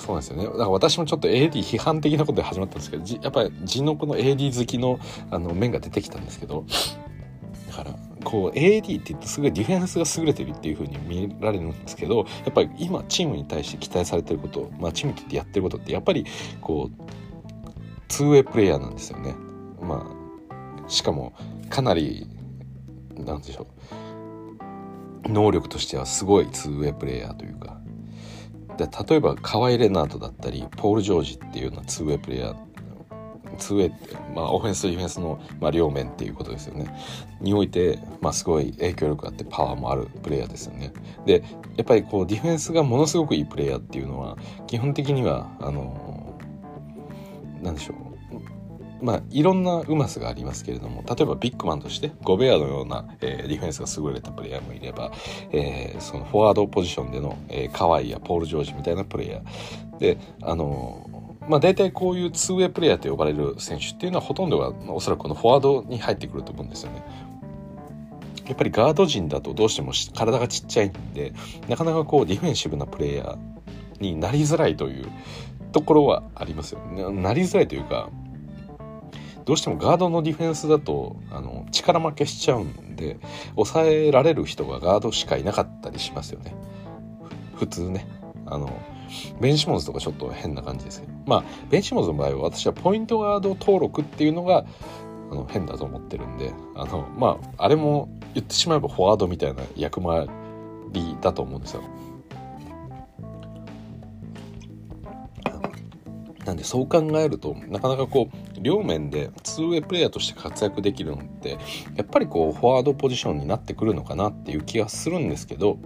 [0.00, 4.98] そうですよねだから私もちょっと AD 批判的なことで始まったんですけどやっぱり地のこの AD 好きの
[5.30, 6.64] あの面が出てきたんですけど
[7.68, 16.24] だからこう AD って言ってすごいディフェンスが優れてるっていう風に見られるんですけどやっぱり今チームに対して期待されてることまあチームってやってることってやっぱり
[16.62, 17.10] こう
[18.08, 19.34] ツーウェイプレイヤーなんですよね。
[19.80, 20.06] ま
[20.86, 21.32] あしかも
[21.68, 22.26] かなり
[23.16, 23.66] なんでしょ
[25.24, 27.79] う能力としてはすごいツーウェイプレイヤーというか
[28.76, 32.70] で例えばカワイ・レナードだったりポール・ジョージっていうようなツーウェイプレイヤー
[33.58, 36.92] ツーウェイって、まあ、オフェンスとディフェンスの、まあ、両面っていうことですよね。
[37.40, 40.92] において、まあ、すごい影響力があってパワーもあるプレイヤーですよね。
[41.26, 41.44] で
[41.76, 46.38] やっぱりこうディフェンスがものすごくいいプレイヤーっていうのは基本的にはあの
[47.62, 48.09] なんでしょう。
[49.02, 55.12] まあ、いろんなうまさがありますけれども例えばビッグマンとしてゴベアのような、えー、ディフェンスが優れたプレイヤーもいれば、
[55.52, 61.06] えー、そのフォワードポジションでの、えー、カワイやポール・ジョージみたいなプレイヤーであの
[61.48, 67.02] まあ、大体こういうツーウェイプレイヤーと呼ばれる選手っていうのはほとんどが、おそらくこのフォワードに入ってくると思うんですよね。
[68.46, 71.32] やっぱりガード陣だとどうしても体がちっちゃいんで
[71.68, 73.38] なかなかこうディフェンシブなプレイヤー
[74.00, 75.06] になりづらいという
[75.72, 77.08] ところはありますよね。
[77.10, 78.10] なりづらいというか
[79.44, 83.18] どうしてもガードのディフェンスだとあの力負けしちゃうんで
[83.54, 86.54] 抑えられる人がガードしかいなかったりしますよね。
[87.56, 88.06] 普通ね。
[88.46, 88.70] あの
[89.40, 91.12] ベンシモンズとかちょっと変な感じですけど。
[91.26, 94.64] まあベンシモンズの場合は私はポイントガード登録っていうのが
[95.30, 100.28] あの変だと思ってるんであのまああれも言ってしまえばフォワードみたいな役回
[100.92, 101.82] りだと思うんですよ。
[106.50, 111.58] なんでそう考えるとなかなかこう両面でツーウェイプレイヤーとして活躍できるのって
[111.94, 115.78] やっぱりこうフォワードポジションになってくるのかなっていう気がするんですけど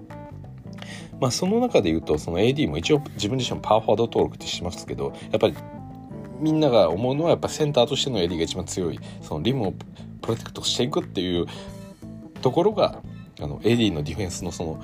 [1.20, 5.54] まあその中で言うとその AD も一応自分自身パワーフォワード登録ってしますけどやっぱり
[6.40, 9.72] みんなが思うのはやっぱセンターとしての AD が一番強いそのリムを
[10.22, 11.44] プロテクトしていくっていう
[12.40, 13.02] ところが
[13.38, 14.82] あの AD のディフェンスのその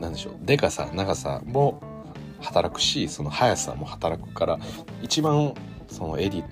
[0.00, 1.80] なんでしょうでかさ長さも
[2.40, 4.58] 働くしその速さも働くから
[5.02, 5.54] 一番
[5.88, 6.44] そのエディ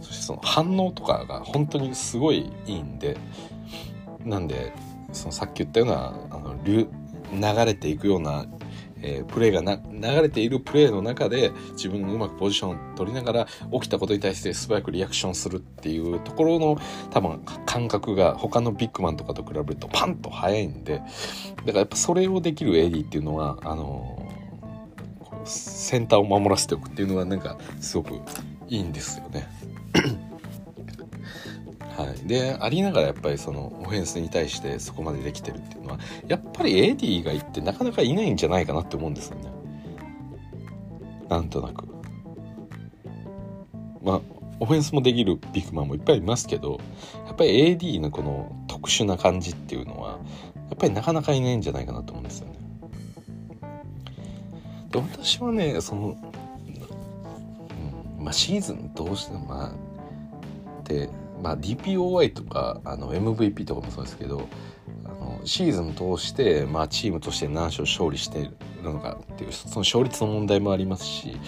[0.00, 3.16] そしてその反応とかが本当にすごいいいんで
[4.24, 4.72] なんで
[5.12, 6.86] そのさっき言ったようなあの流
[7.64, 8.46] れていくような、
[9.02, 16.78] えー、プレーがな流れているプレーの中で自分のうまくポジションを取りながら起きたことに対して素早くリアクションするっていうところの
[17.10, 21.08] 多分感覚が他のビッグマンとかと比べるとパンと速いんでだか
[21.66, 24.29] らやっぱそれをできる AD っていうのはあの
[25.44, 28.14] センターを守らせておくっていうのはなんかすごく
[28.68, 29.48] いいんですよね。
[31.96, 39.50] はい、はい、でありながらやっぱりそのオフェンスに対してそこまでできてるっていうのはやっぱりエディがいってなかなかいないんじゃないかなって思うんですよね。
[41.28, 41.88] なんとなく。
[44.02, 44.20] まあ
[44.60, 46.80] オフェンスもできるビッグマンもいっぱいいますけど
[47.26, 50.18] やっぱり AD のこの特殊な感じっていうのは
[50.68, 52.59] やっぱりなかなかいないんじゃないかなと思うんですよね
[54.90, 56.16] で私はねその、
[58.18, 61.08] うん、まあシーズンどうしてもまあで
[61.42, 64.48] まあ DPOY とかあの MVP とかもそうですけど
[65.04, 68.50] あのシーズン通して、まあ、チームとして何勝勝利して
[68.82, 71.38] るのかっていうその勝率の問題もありますし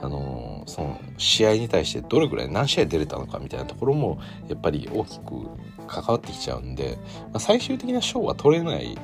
[0.00, 5.48] あのその試合に対してどれぐらい何試合出れたのかみたいなところもやっぱり大きく
[5.86, 6.98] 関わってきちゃうんで、
[7.32, 8.96] まあ、最終的な賞は取れない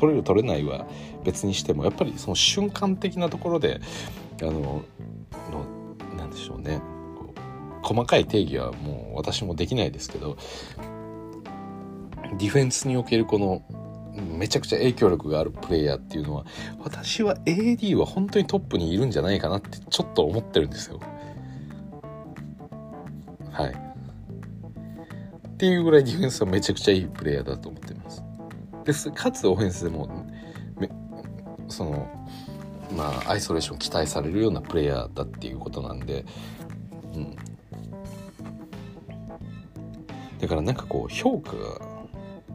[0.00, 0.86] 取れる取れないは
[1.24, 3.80] 別にしてもやっぱりその瞬間的なところで
[4.40, 4.84] あのの
[6.16, 6.80] なんでしょうね
[7.82, 10.38] 細かい定義はもう私もできないですけど
[12.38, 13.62] ディフェンスにおけるこの
[14.14, 16.46] めちゃくちゃ影響力があるプレイヤーっていうのは
[16.78, 21.00] 私は AD は本当にトップにいるんじゃないかなってちょっと思ってるんですよ。
[23.50, 23.70] はい。
[23.70, 27.89] っていうぐらいディフェンスはめちゃくちゃいいプレイヤーだと思って。
[28.90, 29.10] です。
[29.12, 30.08] かつオフェンスでも
[31.68, 32.08] その
[32.96, 36.24] まあアイソレーション期待されるようなプレイヤーだっていうことなんで、
[37.14, 37.36] うん、
[40.38, 41.52] だからなんかこう評価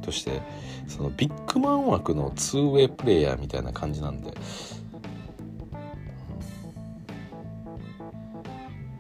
[0.02, 0.42] として
[0.88, 4.34] そのビッグマン枠の 2way プレイヤーみたいな感じなんで、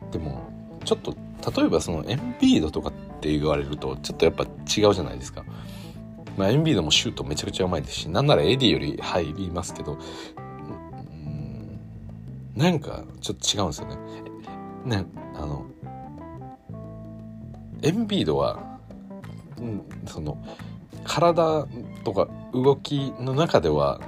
[0.03, 0.41] うん、でも
[0.85, 1.15] ちょっと
[1.59, 5.43] 例えばそのエンビードとかって言われるとちょっとやっぱ違うじゃないですか。
[6.37, 9.97] まあ、エンビードもシュートめちゃくちゃうまいですしなんならエディより入りますけど、
[12.55, 13.97] なんかちょっと違うんですよね。
[14.85, 15.05] ね
[15.35, 15.65] あの
[17.81, 18.79] エンビードは、
[19.57, 20.43] うん、その
[21.03, 21.67] 体
[22.03, 23.99] とか動きの中では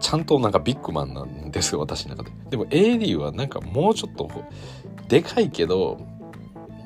[0.00, 4.28] ちゃんとなんかビッグマンなんですよ私の中ででも AD はなんかもうちょっと
[5.08, 5.98] でかいけど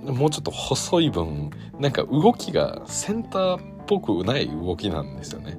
[0.03, 5.59] もうちょっと細い分なんか動きがセンターっぽくない動きなんですよね。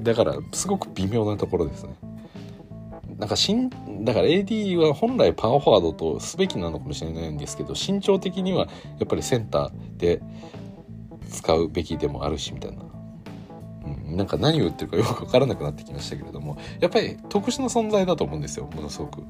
[0.00, 1.94] だからすごく微妙なところですね。
[3.18, 3.68] なんかしん
[4.04, 10.22] だから AD は本来パワーフォワードとすべきなのかもしれないんですけど身長的にはやっぱりセンターで
[11.28, 12.84] 使うべきでもあるしみたいな、
[14.08, 19.22] うん、なんか何を言ってるかよく分からなくなってきましたけれどもやっぱり特殊な存在だと思うんですよものすごく。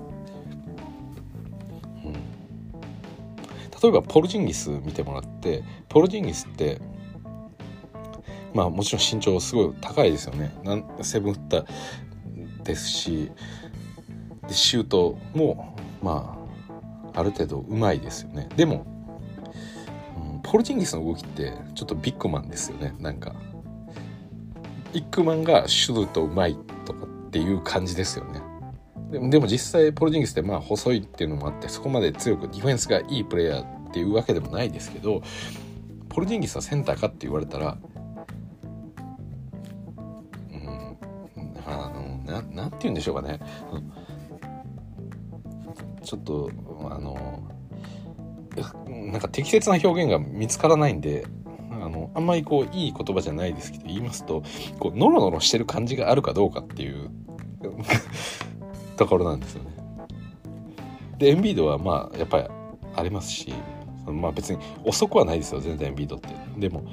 [3.83, 6.81] 例えばポルジンギス見てもらってポルジンギスって
[8.55, 10.53] まあもちろん身長すごい高いですよね。
[10.65, 13.31] なんセブンフッターですし
[14.47, 16.39] でシュートもま
[17.15, 18.49] あある程度うまいですよね。
[18.57, 18.87] でも
[20.43, 22.95] ポルジンギスの動きってちょっとビッグマンですよね。
[22.99, 23.35] なんか
[24.93, 26.57] ビッグマンがシュートうまい
[26.87, 28.41] とかっていう感じですよね。
[29.11, 35.23] でもでも実際ポルジンギスってまあ細いっていうのもあってそこまで強くディフェンスがいいプレイヤーっていうわけでもないですけど
[36.09, 37.79] ポルジンギスはセンターかって言われたら
[40.53, 40.97] うん
[41.67, 43.41] あのななんて言うんでしょうかね。
[46.03, 46.51] ちょっと
[46.91, 47.43] あの
[48.87, 51.27] なんか適切な表現が見つからないんで
[51.71, 54.43] あのあんまりこういい言葉じゃないですけど言いますと
[54.79, 57.11] こうノロノロしてる感じがあるかどうかっていう。
[58.99, 59.71] ところなんですよね。
[61.19, 62.45] でエンビードはまあやっぱり
[62.95, 63.53] ありますし
[64.07, 66.29] まあ別に遅くはないですよ全然エンビードって。
[66.59, 66.85] でも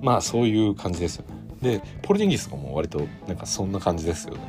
[0.00, 1.34] まあそういう感じですよね。
[1.78, 4.40] でポルジンギスとかも割となんかそんな感じですよね。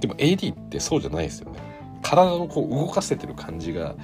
[0.00, 1.58] でも AD ってそうじゃないですよね。
[2.04, 3.96] 体をこう動かせてる感じがあの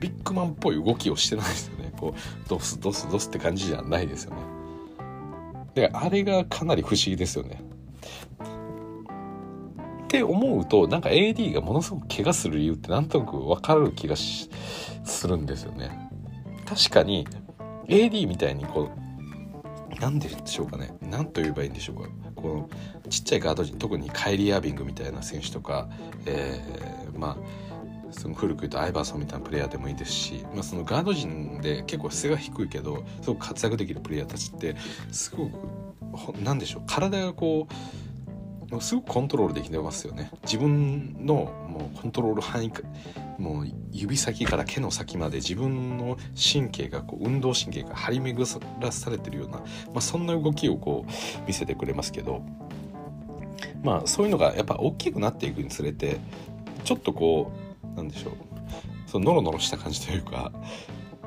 [0.00, 4.36] ビッグマンっぽい動きをしてないですよねこうドスドスドスって感じじゃないですよね
[5.74, 7.62] であれがかなり不思議ですよね
[10.06, 14.48] って思うとなんか AD がものすごく怪我する理由ってなんとなく分かる気がす
[15.26, 16.10] るんですよね。
[16.64, 17.26] 確かに
[17.88, 20.94] AD みたいにこう何でしょうかね。
[21.02, 22.08] 何と言えばいいんでしょうか。
[22.36, 22.70] この
[23.10, 25.88] ちっちゃいガード陣特にカイリー・アービングみたいな選手とか、
[26.26, 34.76] えー、まあその古く言うとアイバーソンみたいなプレイヤーでもいいですし、まあ、そのガード陣で結構背が低いけどすごく活躍できるプレイヤーたちって
[35.10, 35.52] すごく
[36.42, 36.82] 何でしょう。
[36.86, 38.05] 体がこう
[38.80, 40.30] すごくコントロールできてますよね。
[40.42, 41.34] 自分の
[41.68, 42.72] もうコントロール範囲
[43.38, 48.46] もう指先から毛の先まで自分の神経がこう運動神経が張り巡
[48.80, 49.64] らされてるような、ま
[49.96, 52.42] あ、そんな動きをこう見せてくれますけど
[53.82, 56.18] まあそういうのがやっぱ大きくなっていくにつれて
[56.84, 57.52] ちょっとこ
[57.94, 58.32] うなんでしょう
[59.06, 60.52] そのノロノロした感じというか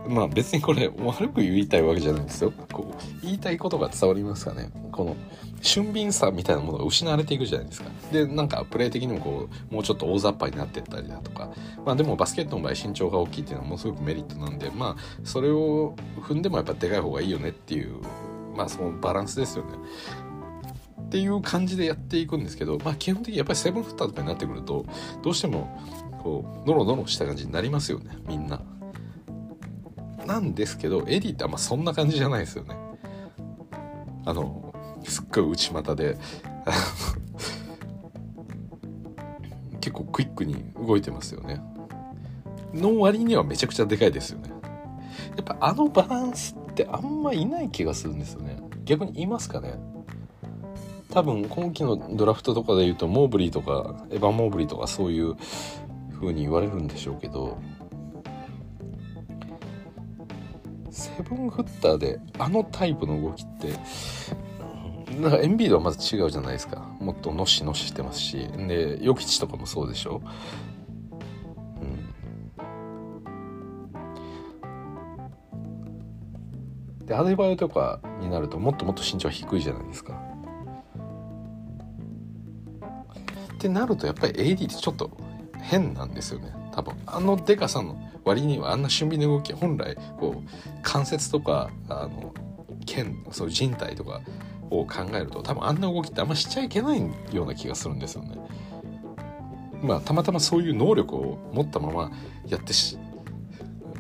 [0.10, 2.52] まあ別にこれ悪く言いたいわけじゃないんですよ。
[2.74, 4.72] こう言いたいことが伝わりますかね。
[4.92, 5.16] この
[5.62, 7.90] 俊敏さみたいなものが失われていくじゃないですか。
[8.12, 11.52] でなんかプレー的にもこうもうちょっと大雑把になってったりだとか。
[11.86, 17.96] まあでもバスケットの場合身長が大きいっていうのはものすごくメリットなんでまあそれを踏んでもやっぱでかい方がいいよねっていう
[18.56, 19.72] まあそのバランスですよね。
[21.02, 24.86] っていう感じでやっていくんですけど、まあ、基本的にやっぱりセブンフッターとかになってくると
[25.24, 25.80] どうしても
[26.22, 28.18] こうノロノロした感じになりますよね。
[28.28, 28.62] みんな。
[30.30, 32.76] なんですけどエディってあんまそんな感じじゃないですよね。
[34.26, 36.18] あのすっごい内股で
[39.82, 41.60] 結構クイックに動いてますよね。
[42.76, 44.52] の割にはめちゃくちゃでかいですよね。
[45.36, 48.58] やっぱあのバランスってあんまいない気がするんですよね。
[48.86, 49.80] 逆にいますかね
[51.12, 55.36] 多分今季のドラフトとかで言うとモーブリーとかエヴァ・モーブリーとかそういう
[56.12, 57.58] 風に言われるんでしょうけど
[60.92, 63.74] セブンフッターであのタイプの動きって
[65.20, 66.80] なんかエンビードはまず違うじゃないですか。
[67.00, 68.48] もっとのしのししてますし。
[68.68, 70.22] でヨキチとかもそうでしょ？
[77.02, 77.06] うん。
[77.06, 80.14] でアデバイオとかになるともっともっと身長低いじゃないですか。
[83.54, 85.12] ってなるとやっぱり AD ってちょっと
[85.60, 86.54] 変なんですよね。
[86.72, 86.96] 多分。
[87.06, 90.50] あのでかさの割にはあんな俊敏な動き本来こう
[90.82, 92.34] 関節とかあの
[92.86, 94.22] 腱そういう人体とか
[94.70, 97.02] を考えると多分あんな動きってあんましちゃいけない
[97.32, 98.38] ような気がするんですよね。
[99.82, 102.12] まあたまたまそういう能力を持ったまま
[102.48, 102.98] やってし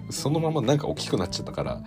[0.09, 1.81] そのままなんか大きくなっちゃったから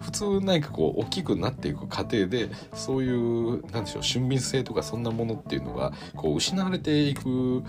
[0.00, 7.64] 普通なんかこう大きくなっていく過程でそういうなんでしょう俊敏性とかそんなものっていうのがこう失われていく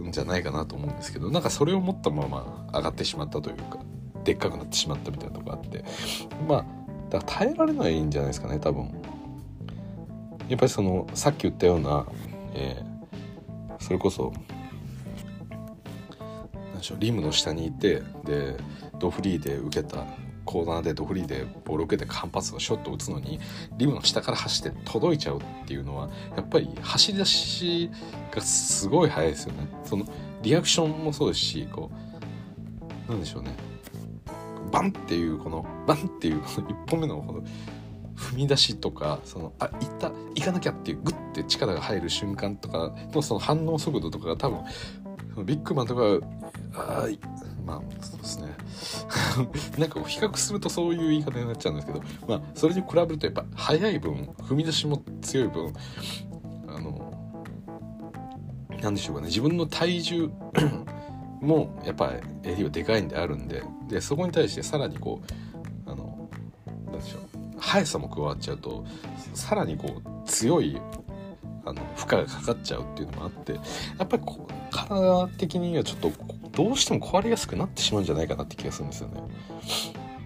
[0.00, 3.78] んじゃないかなと思うんですけどなんかそれを持ったまま上がってしまったというか
[4.24, 5.84] でっかくなってしまったみたいなとこあって
[6.48, 6.64] まあ
[7.10, 8.90] だから耐えられないんじゃないですかね多分。
[10.48, 12.06] やっぱりそのさっき言ったような、
[12.54, 14.32] えー、それこそ
[16.50, 18.56] 何でしょうリムの下にいてで
[18.98, 20.04] ドフリーで受けた
[20.44, 23.40] コーナーでドフリーでボールを受けて反発がショットを打つのに
[23.76, 27.90] リムの下から走って届いちゃうっていうのはやっぱり走り出し
[28.30, 29.68] がすごい速いですよね。
[29.84, 30.04] その
[30.42, 31.90] リアクションもそうですしこ
[33.08, 33.54] うなんでしょうね。
[34.70, 37.42] バンっていうこのバンっていうこの1本目のこの
[38.16, 44.64] 踏み出しとかそのあ行った行かなきゃっていうグッて力が入る瞬間とかのその反応速度とかが多分
[45.44, 46.26] ビッグマンとか
[46.74, 47.08] ああ
[47.64, 48.48] まあそうですね。
[49.78, 55.72] なんか比較するとそういう言い方になっちゃうんですけどまあそれに比べるとやっぱ速い分踏み出しも強い分
[56.68, 57.12] あの
[58.82, 59.28] 何でしょうかね。
[59.28, 60.30] 自分の体重
[61.40, 65.20] もやっぱ襟はでかいんであるんででそこに対してさらにこ
[65.86, 66.28] うあの
[66.86, 67.22] 何でしょう。
[67.58, 68.84] 速さも加わっちゃうと
[69.34, 70.80] さらにこう強い
[71.64, 73.60] あの負荷がかかっちゃうっていうのもあってや
[74.04, 76.10] っぱりこう体的にはちょっと
[76.52, 79.22] どうしても壊れやすくなってしまうんじゃないかなって気がするんですよね。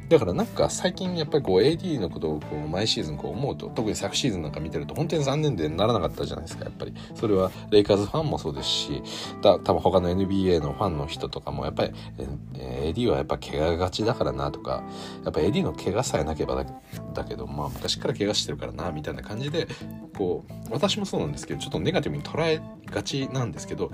[0.09, 9.03] だからなんか最近やっぱりこう AD のことをこう毎シーズンこう思うと特に昨シーズンなんか見てると本当に残念でならなかったじゃないですかやっぱりそれはレイカーズファンもそうですし
[9.43, 11.93] だ多分他の NBA のファンの人とかもやっぱり、
[12.55, 14.85] AD はやっぱ怪我がちだからなとか
[15.25, 16.65] やっぱ AD の怪我さえなければ
[17.15, 19.67] だけどまあ昔から怪我してるからなみたいな感じで
[20.17, 23.91] こう私もそうなんですけどちょっとネガティブに捉えがちなんですけど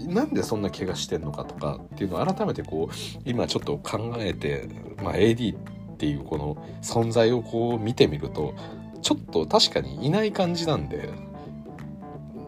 [0.00, 4.68] なんでそんな怪我してんのかとかっていうのを改めてこう今ちょっと考えて、
[5.02, 8.54] まあ、AD っていうこの存在をこう見てみると
[9.02, 11.10] ちょっと確かにいない感じなんで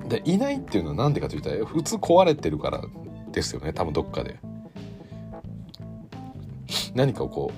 [0.09, 2.83] でいないっていうのは何でかというと普通壊れてるから
[3.33, 4.39] ですよね多分どっかで。
[6.95, 7.53] 何かをこ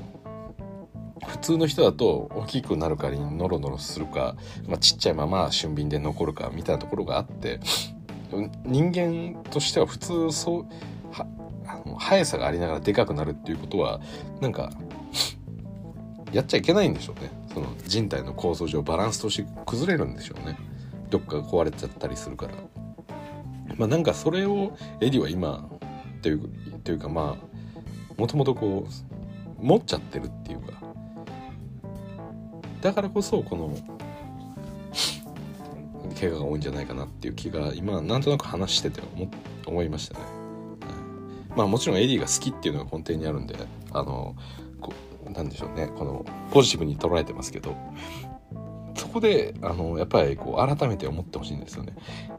[1.22, 4.36] う普通の人だと大きくなる代わりにノロノロするか、
[4.66, 7.60] まあ、ちっちゃいまま俊敏で残るかみたいなところがあって
[8.64, 10.66] 人間としては普通そう
[11.12, 11.26] は
[11.66, 14.00] あの速さがありながらでかくなるっていうことは
[14.40, 14.70] なんか
[16.32, 17.30] やっちゃいけないんでしょうね。
[17.52, 20.56] その人体の構造上バランスとして崩れるんでしょうね。
[21.10, 22.54] どっか壊れちゃったりするから。
[23.76, 25.68] まあなんかそれをエディは今
[26.20, 26.50] という
[26.84, 30.72] というかまあもともとこう持っちゃってるっていうか。
[32.82, 33.97] だからこそこの
[36.18, 39.30] 怪我が多いんじゃないかなっていう気が今なんとなく話してて思
[39.66, 40.24] 思いましたね。
[41.56, 43.56] まあもちろんエディが好きっていうのが根底にあるんで
[43.92, 44.36] あの
[44.80, 44.92] こ
[45.30, 47.76] なんでしょうねこのポジティブに捉えてますけど
[48.94, 51.94] そこであのやっぱりこう改めて思ってほしいんですよね。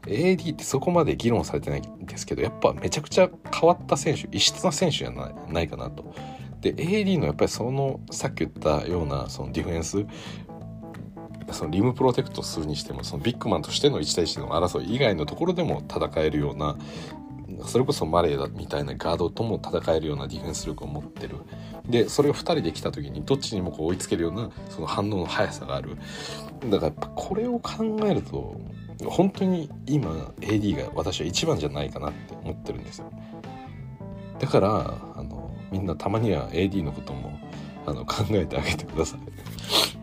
[0.06, 6.14] AD ってそこまで議論されてないんですけどやっぱめちゃくちゃ変わった選手異質な選手じゃないないかなと。
[6.60, 10.04] で AD のやっぱりそのさっき言ったようなそのディフェンス
[11.52, 16.76] そのリムプロテクトするにしてもそのビッグマンとしての1対1の争い以外のところでも戦えるような
[17.66, 21.36] それこそマレーだみたいなガードとも戦えるようなディフェンス力を持ってる。
[21.88, 25.96] でそれを2人で来た時にどっちにもこう追いつけるようなその反応の速さがある。
[26.68, 28.60] だからやっぱこれを考えると
[29.04, 33.10] 本当に今 AD が私は一番じゃないかなって思ってるんですよ。
[34.38, 37.38] だからあのみんなたまには AD のことも
[37.86, 39.99] あの考えてあげてください。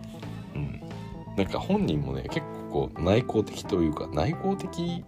[1.37, 5.05] なんか本人もね結構こう内向的というか内向的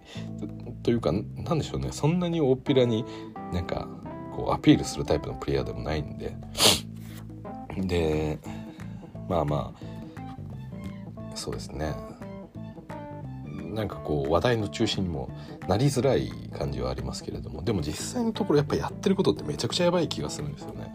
[0.82, 1.88] というかなんでしょうね。
[1.92, 3.04] そんなに大っぴらに
[3.52, 3.88] なんか
[4.34, 6.34] こうアピールするタイプのプレイヤーでもないんで。
[7.76, 8.38] で
[9.28, 11.94] まあまあそうですね。
[13.46, 15.30] なんかこう話題の中心にも
[15.68, 17.62] なりづらい感じはありますけれども。
[17.62, 20.92] でも実際のところやっぱやってることってめちゃくちゃやばい気がするんですよね。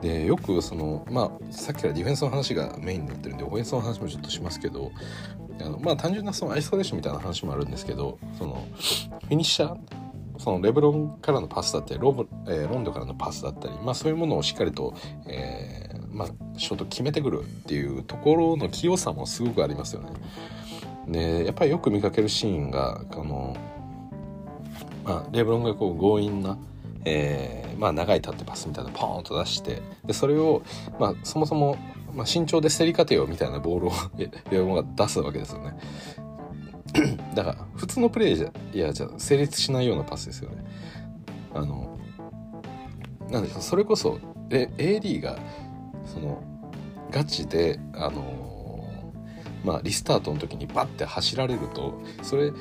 [0.00, 4.92] でよくそのまあさっきからディフェンスの話がメインになってるんでオフェンスの話もちょっとしますけど
[5.60, 9.78] あのまあ単純なそのアイソレーションみたいな話もあるんですけどそのフィニッシャー
[10.38, 14.94] そのレブロンからのパスだったりロブ、えー、ロンドからのパスだったり、まあ、そういうものをしっかりと、
[15.26, 16.28] えーまあ、
[16.58, 20.10] ショート決めてくるっていうところの器用さもすごくありますよね。
[21.08, 23.56] でやっぱりよく見かけるシーンがあの、
[25.04, 26.56] まあ、レブロンがこう強引な、
[27.04, 30.62] えーまあ、長いタッチパスみたいなのポーンと出してでそれを、
[30.98, 31.76] まあ、そもそも、
[32.14, 35.76] まあ、身長で競り勝てよみたいなボールを レブロンが出すわけですよね。
[37.34, 40.64] だから普通のプレーじゃいやじゃ成立しないようなパスですよね。
[41.52, 41.98] あの
[43.30, 45.36] なんでしょうそれこそえ AD が
[46.06, 46.42] その
[47.10, 48.88] ガチであの
[49.64, 52.52] まあリスタートの時にバッて走られるとそれ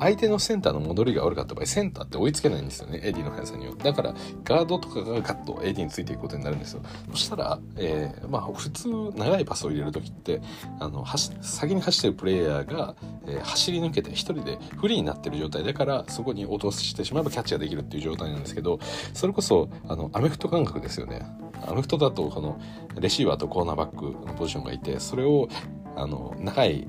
[0.00, 6.82] 相手のセンターの戻りが悪かった場合センターって追いつけないんですよね AD の速さにはだからガードとかがガッと AD についていくことになるんですよ。
[7.10, 10.40] そしたら、えー、まあ普通長いパスを入れる時って
[10.78, 11.04] あの
[11.42, 12.94] 先に走ってるプレイヤーが、
[13.26, 18.80] えー、走り抜けて一人でフリーになってる状態だからそこに落としてしまえばキャッチができるっていう状態なんですけど
[19.12, 21.26] それこそあのアメフト感覚ですよね。
[21.66, 22.58] アメフトだとこの
[22.98, 25.48] レシーバーとコーナーバックのポジションがいてそれを
[25.94, 26.86] あの長い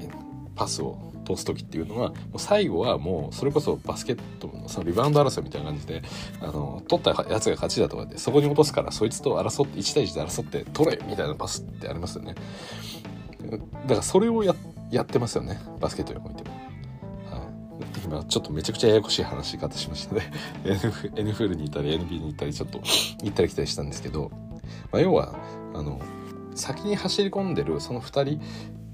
[0.56, 6.02] パスを通す時っていうのはもう最後はもうそれこそバスケットのそのリバウンド争いみたいな感じで
[6.42, 12.36] あの取ったやつが勝ちだとかでそこに落とすからそいつと争って1対1で争って取れみたいなパスってありますよね。
[13.50, 14.56] だからそれをや
[14.92, 16.62] やってますよねバスケットにおいても。
[18.04, 20.32] 今ちょっとめちゃくちゃややこしい話し方しましたね。
[21.16, 22.80] NFL にいたり NBA に行ったりちょっと
[23.24, 24.32] 行ったり来たりしたんですけど、
[24.92, 25.36] まあ、要は
[25.74, 26.02] あの
[26.56, 28.42] 先に走り込んでるその2人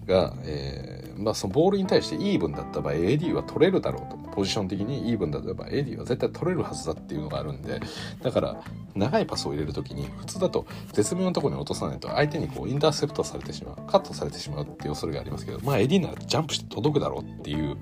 [0.07, 4.27] が、えーまあ、そのボールに対してイーブンだった場合 AD は取れるだろうと。
[4.37, 7.79] ポジション的にイーブンだった場合 AD は絶対取れるはずだっていうのがあるんで
[8.21, 8.61] だから
[8.93, 17.77] 長いパスを入れる時に普通だと絶妙なところに落とさないと相手にこうインターセプトされてしまうカットされてしまうっていう恐れがありますけどまあ AD ならジャンプして届くだろうっていう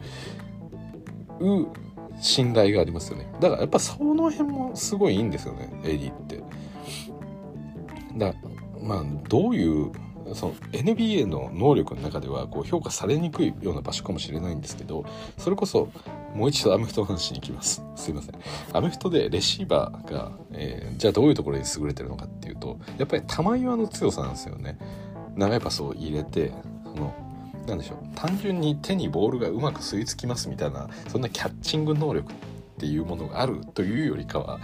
[2.21, 3.27] 信頼がありますよね。
[3.41, 6.41] だからやっぱその辺もすごいいいんですよね AD って。
[8.15, 8.33] だ
[8.81, 9.91] まあどういう
[10.33, 15.05] その NBA の能力の中ではこう評価されにくいような場所かもしれないんですけど
[15.37, 15.89] それこそ
[16.33, 17.81] もう一度アメフトの話に行きます。
[17.95, 18.35] すいません。
[18.73, 24.77] アメフトでレシーバーが、えー、じゃあどういうところに優れてるのかっていうとやっぱり球際の強さなんですよね。
[25.35, 26.51] 長いパスを入れて
[26.83, 27.13] その
[27.67, 32.35] なんでしょう単純に手にボールがうまく吸い付きますみたいなそんなキャッチング能力っ
[32.77, 34.59] ていうものがあるというよりかは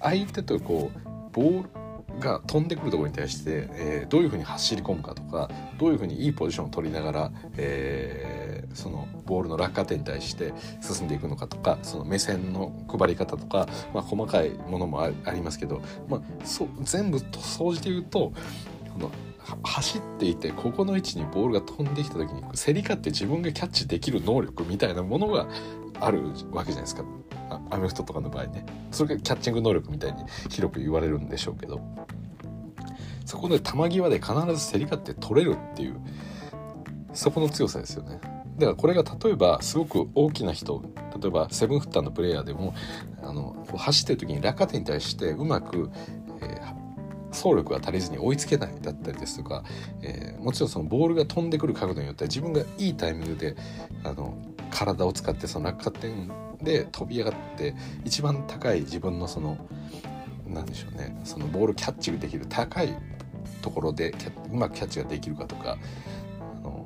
[0.00, 0.98] 相手とこう
[1.32, 1.83] ボール
[2.20, 18.32] が飛んでくるところに対して、えー、どういうふうに走り込むかとかどういうふうにいいポジションを取りながら、えー、そのボールの落下点に対して進んでいくのかとかその目線の配り方とか、まあ、細かいものもありますけど、まあ、そ全部と総じて言うと
[18.92, 19.10] この
[19.62, 25.46] 走っていてここの位置にボールが飛んできた時に競り勝って自分がキャッチできる能力みたいなものが
[26.00, 27.04] あるわけじゃないですか。
[27.70, 28.64] アメフトとかの場合ね。
[28.90, 31.80] それがキャッチング能力みたいに広く言われるんでしょうけど。
[33.24, 35.96] そこで球際で必ず競り勝って取れるっていう
[37.14, 38.20] そこの強さですよね。
[38.58, 40.82] だからこれが例えばすごく大きな人
[41.20, 42.74] 例えばセブンフッターのプレイヤーでも
[43.22, 45.90] あの走ってる時に落下点に対してうまく、
[46.40, 46.74] えー、
[47.34, 49.64] 走力が足りずに追いつけないだったりですとか、
[50.02, 53.56] えー、もちろんそのボールが飛んでくる角度によっては自分がいいタイミングで
[54.04, 54.36] あの
[54.70, 56.30] 体を使ってその落下点
[56.62, 57.74] で飛び上がって
[58.04, 59.58] 一番高い自分のその
[60.46, 62.96] 何でしょうねそのボールキャッチできる高い
[63.62, 64.14] ところで
[64.50, 65.78] うまくキャッチができるかとか
[66.40, 66.84] あの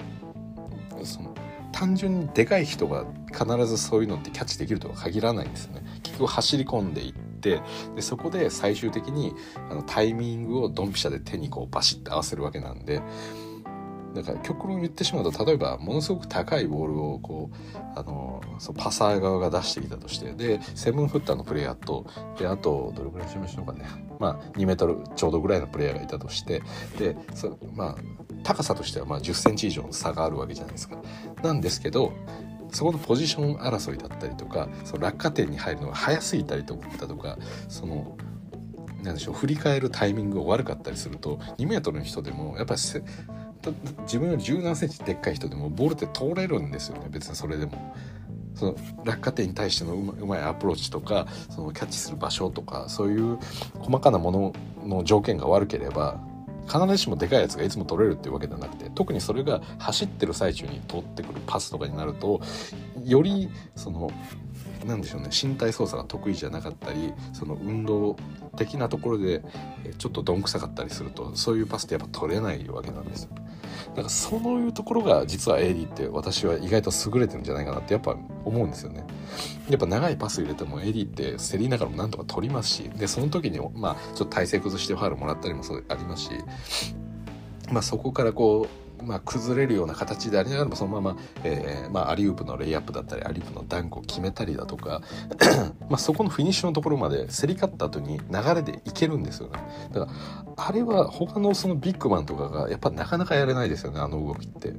[1.05, 1.35] その
[1.73, 5.83] 単純にでかい人が必ずそういうのってキャッチできるとは限らないんですよね。
[6.03, 7.63] 結局走り込んでいっって
[7.95, 9.35] でそこで最終的に
[9.71, 13.01] あのタイミングをドンピシャで手にこうバシッて合わせるわけなんで
[14.15, 22.07] だから極論言ってしまうと例えばものすごく高いボールをこうあのそうパサー側が出してきたとしてでセブンフッターのプレイヤーと
[22.39, 23.85] であとどれぐらいしましょうかね
[24.19, 26.63] まあ2メートルちょうどぐらいのプレイヤーがいたとして
[26.99, 27.97] でそまあ
[28.43, 31.01] 高さとしてはまあ10センチ以上の差があるわけじゃないですか。
[31.43, 32.13] なんですけど
[32.73, 37.39] そこのポジション争いだったりとかその落下点に入るのが早すぎたりとかとか
[37.69, 38.17] その
[39.03, 42.81] なんでしょう振り返るタイミングが悪かったりすると2メートルの人でもやっぱり
[44.03, 47.95] 自分より十何センチでっかい人でもボールって通れるんですよね別にそれでも。
[48.55, 53.39] その落下点に対してのうまいアプローチとかそのキャッチする場所とかそういう
[53.79, 54.53] 細かなもの
[54.85, 56.21] の条件が悪ければ
[56.69, 62.41] 必ずしもでかいやつがいつも取れるっていうわけではなくて特にそれが走ってる最中に通ってくるパスとかになると
[63.05, 64.11] よりその
[64.87, 68.17] 何でしょうね身体操作が得意じゃなかったりその運動
[68.59, 69.43] 的なところで
[69.99, 73.31] ちょっとどんくさかったりするとそういうパスってやっぱ取れないわけなんですよ。
[73.91, 79.05] だからそういうところが実は AD って私は意外と優れてるんじゃないかなってやっぱ思うんですよね。
[79.71, 86.31] やっぱ長いパス入れても AD って競りながらもなんとか取りますしでその時にまあちょっと体勢崩してファールもらったりもそうありますし
[87.71, 95.03] まあそこからこうまあ、崩れるような形でありながらもそのまま、えーまあ、アリウープのレイアップだったりアリウープのダンクを決めたりだとか
[95.89, 99.61] まあそこのフィニッシュのところまで競り勝った後に流れでいけるんですよね。
[99.93, 100.13] だか
[100.57, 104.75] らあれは他のそのビッグマンとかがやっぱなかなかやれないですよねあの動きって。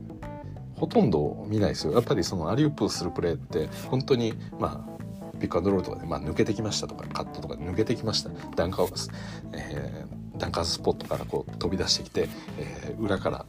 [0.76, 1.93] ほとんど見ないですよ。
[1.93, 4.99] やっぱりそのアリウープをするプレーって本当にまあ
[5.39, 8.30] ビッグアンドロールとかで、まあ、抜けてきましたとかカットとか抜けてきました。
[8.55, 9.11] ダンカー、
[9.53, 13.45] えー、ダンカースポットからこう飛び出してきて、えー、裏から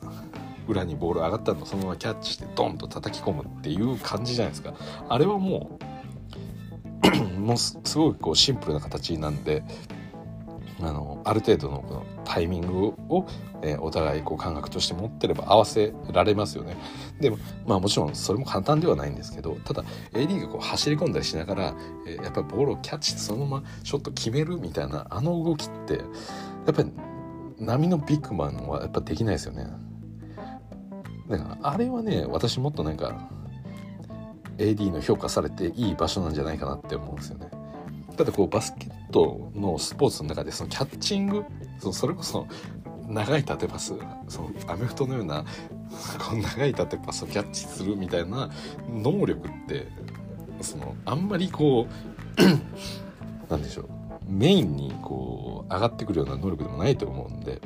[0.71, 4.75] 裏にボール上がったのそのままキャッチしてドンと叩き込むっていう感じじゃないですか
[5.09, 5.79] あれはも
[7.05, 9.63] う もうすごくこうシンプルな形なんで
[10.83, 13.27] あのある程度のこのタイミングを、
[13.63, 16.77] えー、お互いこう感覚として持ってれば合わせられますよね。
[17.21, 21.75] でもまあもちろんそれも簡単ではないんですけどただ AD がこう走り込んだりしながら、
[22.07, 26.03] えー、やっぱりボールをキャッチしてそのままショット決めるみたいなあの動きってや
[26.71, 26.91] っぱり
[27.59, 29.67] 波のビッグマンはやっぱできないですよね。
[31.31, 33.31] だからあれはね私もっとなんか
[34.59, 37.49] AD の評価されていい場所なんじゃないかなって思うんですよね。
[38.17, 41.45] だってこうバスケットのスポーツの中でそのキャッチング
[41.93, 42.47] それこそ
[43.09, 43.95] 長い縦パス
[44.29, 45.45] そのアメフトのような
[46.19, 48.51] こう長い縦パスをキャッチするみたいな
[48.93, 49.87] 能力って
[50.61, 51.87] そのあんまりこ
[52.39, 53.89] うなんでしょう
[54.27, 57.61] メインにこう上がってくるような能力でもないと思うんで。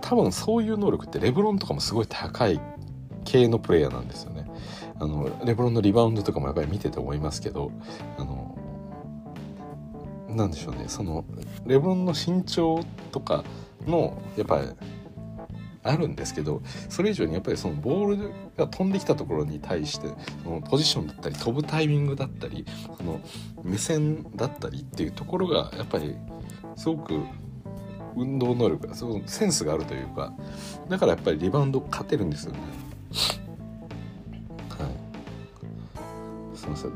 [0.00, 2.60] 多分そういう能力ってレブロンとかもすごい高い
[3.24, 4.46] 系のプレイヤーなんですよね。
[4.98, 7.70] あのレブロンのリバウンドとかもやっぱり見てて思いますけど
[8.16, 8.56] あの
[10.28, 11.24] なんでしょうねその
[11.66, 12.82] レブロンの身長
[13.12, 13.44] とか
[13.86, 14.68] のやっぱり
[15.82, 20.08] あるんですけどそれ以上にやっぱりそのボールが飛んできたところに対して
[20.42, 22.66] そのポジションだったり飛ぶタイミングだったり
[22.96, 23.20] その
[23.62, 26.16] 目線だったりっていうところがやっぱり
[26.76, 27.20] すごく
[28.16, 30.32] 運動能力がそのセンスがあるというか
[30.88, 32.58] だからやっぱりリバウンド勝てるんですよね。
[34.70, 34.88] は
[36.54, 36.92] い、すいません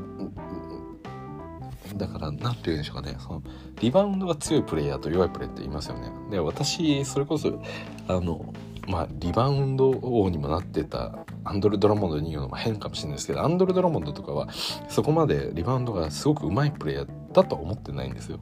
[1.95, 3.43] だから何て言うんでしょうかねその
[3.79, 6.11] リバウンドが強いプレイヤーと弱いプレーって言いますよね。
[6.29, 7.61] で私それこそ
[8.07, 8.53] あの
[8.87, 14.47] まあリバウンド王にもなってたアンドル・ドラモンドに言うのも変かもしれないですけどアンドル・ドラモンドとかは
[14.89, 18.39] そこまでリバウンドがすごく上手いプレイヤーだとは思ってないんですよ。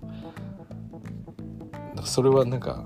[2.04, 2.86] それはなんか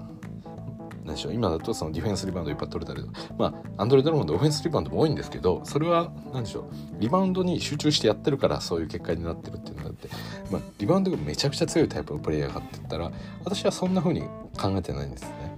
[1.05, 3.05] 何でしょう今だとそのディフェンスリバウンドいっぱい取れたり
[3.37, 3.47] ま
[3.77, 6.65] あアンドレ・ドロモンドオフェンスリバウンドも多いんですけどそれは何でしょう
[6.99, 10.09] リバウンドに集中してやってるからそういう結果になってるっていうのがあって、
[10.51, 13.11] まあ、リバウンドがめちゃくちゃ強いタイプのプレイヤーかって言ったら
[13.43, 14.21] 私はそんな風に
[14.57, 15.57] 考えてないんですね。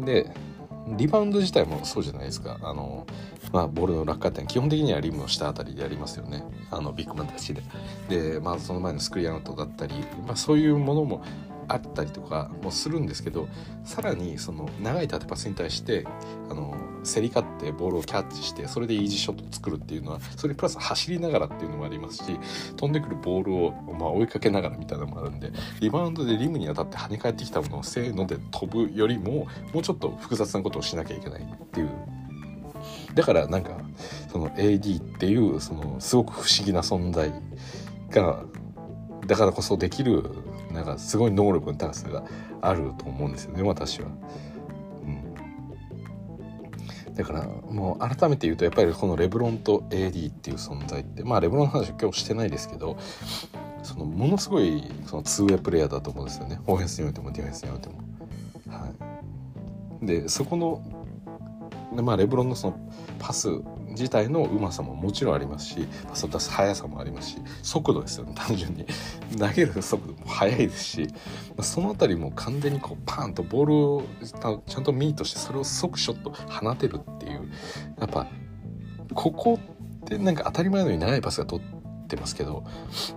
[0.00, 0.50] で
[0.96, 2.58] リバウンド自体もそうじゃないですか。
[2.62, 3.06] あの、
[3.52, 6.42] まあ、ボールの落下点基本的にはリムの下あたりでやりますよね。
[6.70, 7.62] あのビッグマンたちで。
[8.08, 9.94] で、まあ、その前のスクリーンアウトだったり、
[10.26, 11.22] まあ、そういうものも
[11.72, 13.48] あったりとかもするんですけど
[13.84, 16.04] さらにその長い縦パスに対して
[16.50, 22.38] あの競り勝ってボールをキャッチしてそれでイージーショットを作るっていうのはそれプラス走りながらっていうのもありますし
[22.76, 31.90] 飛んでくるボールを、まあ、追いかけながらみたいなのもあるんでリバウンドでリムに当たって跳ね返ってきたものをせーので飛ぶよりももうちょっと複雑なことをしなきゃいけないっていう。
[33.14, 33.78] だからなんか
[34.30, 37.32] その AD っていうそのすごく不思議な存在
[38.10, 38.44] が
[39.26, 40.24] だからこそできる
[40.72, 42.24] なんかすごい能力の高さが
[42.60, 44.08] あると思うんですよね私は。
[47.06, 52.96] うん、だからもう改めて言うとやっぱりこのレブロンと AD っていう存在ってまあレブロンの話は今日してないですけど
[53.82, 57.98] そのものすごいそのツーウェイプレイヤーだと思うんですよねオフェンスにおいてもディフェンスにおいても。
[58.68, 58.88] は
[60.02, 60.82] い、でそこの
[61.94, 63.48] で、まあ、レブロンのそのパス
[63.90, 68.86] 自体のうまさももちろんありますしパスを出す速さもありますし速度ですよね単純に
[69.38, 71.08] 投げる速度も速いですし
[71.60, 74.02] その辺りも完全にこうパーンとボールを
[74.66, 77.50] ちゃんとミートしてそれを即ショット放てるっていう
[77.98, 78.26] やっぱ
[79.14, 79.58] ここ
[80.02, 82.64] ってなんか当たり前のように長いパスが取ってますけど、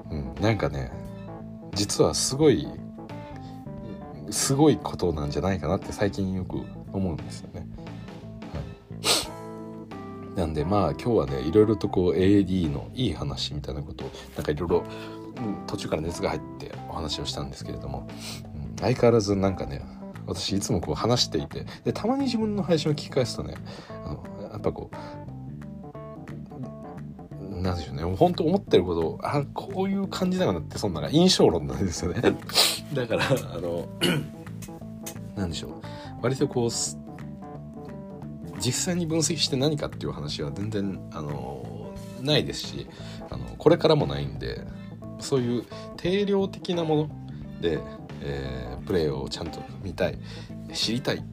[0.10, 0.92] うん、なんかね
[1.74, 2.68] 実はすごい
[4.30, 6.62] すごいことなんじゃないかなって最近よく
[6.92, 7.68] 思うんですよね。
[10.36, 14.84] なんでまあ今日はねいろいろとこう AD のいい話みたいなことをなんかいろいろ
[15.68, 18.08] 途中から熱が入ってお話をしたんですけれども、
[18.56, 19.82] うん、相変わらずなんかね
[20.26, 23.56] 私いつもこう話していてでたまに自分の配信を聞き返すとね
[24.06, 24.96] あのやっぱこう
[27.62, 32.22] なんでしょうね本当思ってることあこういう感じだなってそんな印象論なんですよね。
[32.94, 33.88] だからあの
[35.36, 35.72] なんでしょう。
[36.22, 36.70] 割とこう
[38.64, 42.88] 実際に分析して何かっていう話は全然あのないですし
[43.30, 44.62] あのこれからもないんで
[45.20, 45.66] そういう
[45.98, 47.80] 定量的なもので、
[48.22, 50.18] えー、プレーをちゃんと見たい
[50.74, 51.24] 知りたい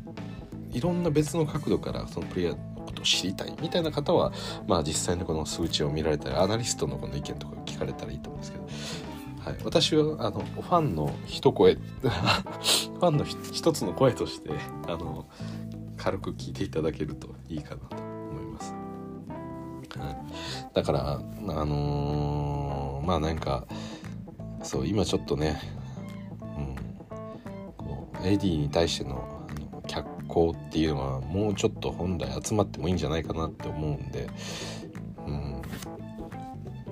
[0.73, 4.33] いろんな別の角度からそのプレイヤーのことを知りたいみたいな方は、
[4.67, 8.65] まあ、実際にこの数値を見られたりアナリストのこの意見とか聞かれたらいいと思うんですけど、
[9.45, 14.51] はい、私はあのファンの一声 ファンの一つの声として
[14.87, 15.27] あの
[16.01, 18.75] 軽く聞いていただけるといいかなと思います。
[19.99, 21.21] はい、だからあ
[21.65, 23.67] のー、まあなんか
[24.63, 25.61] そう今ちょっとね、
[26.41, 26.77] うん、
[27.77, 29.47] こう AD に対しての
[29.87, 34.27] 脚光っていうのはもうちょっと本来集まってもいいんじゃないかなって思うんで、
[35.27, 35.63] うん、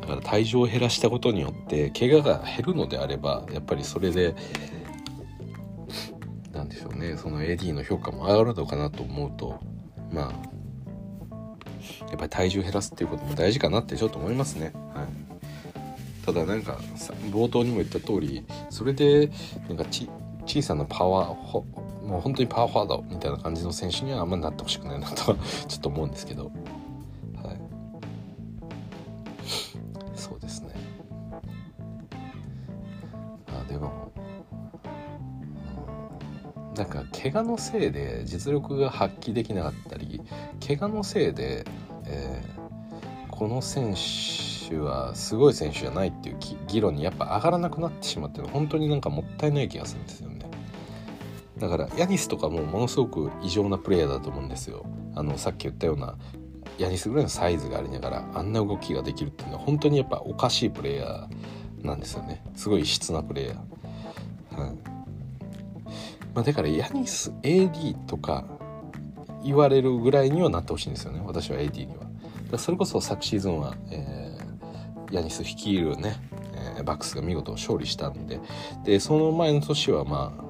[0.01, 4.35] だから体重を減らしたことによって怪我が減るのであればやっぱりそれで
[6.79, 7.17] でしょうね。
[7.17, 9.61] その AD の評価も上がるのかなと思うと
[10.13, 10.49] まあ
[12.09, 14.73] やっぱり体重減らすっていうことも大事かなってちょっと思いますね。
[14.95, 16.79] はい、ただなんか
[17.31, 19.31] 冒頭にも言った通りそれで
[19.69, 19.85] なんか
[20.47, 26.51] 小さなパワーもう本当にパワーフォワードみたいな感じの選手にはあんまりなってほしくないなとはちょっと思うんですけど、
[36.79, 40.23] なんか怪我のせいで実力が発揮できなかったり
[40.65, 41.65] 怪我のせいで、
[42.07, 43.97] えー、この選
[44.69, 46.37] 手はすごい選手じゃないっていう
[46.69, 48.47] 議論にやっぱ上がらなくなってしまってる。
[48.47, 50.39] 本当になんかもったいない気がするんですよね。
[51.59, 54.87] だからヤニスとかもものすごく異常なプレイヤーだと思うんですよ。
[55.17, 56.17] あのさっき言ったような
[56.79, 62.45] ヤニスぐらいのサイズがありながらあんな動きができるっていうのは本当にやっぱおかしいプレイヤーなんですよね。
[62.55, 64.88] すごい異質なプレイヤー、はい。
[66.39, 68.45] まあ、だからヤニス AD とか
[69.43, 71.21] 言われるぐらいにはなってほしいんですよね。
[71.27, 72.05] 私は AD には。
[72.53, 76.15] だそれこそ昨シーズンは、えー、ヤニス率いるね、
[76.77, 78.39] えー、バックスが見事勝利したんで。
[78.85, 80.45] でその前の年はまあ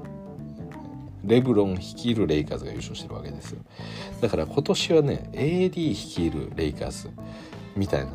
[1.24, 3.61] レブロン率いるレイカーズが優勝してるわけですよ。
[4.20, 7.09] だから今年はね AD 率いるレイカーズ
[7.74, 8.12] みたいな。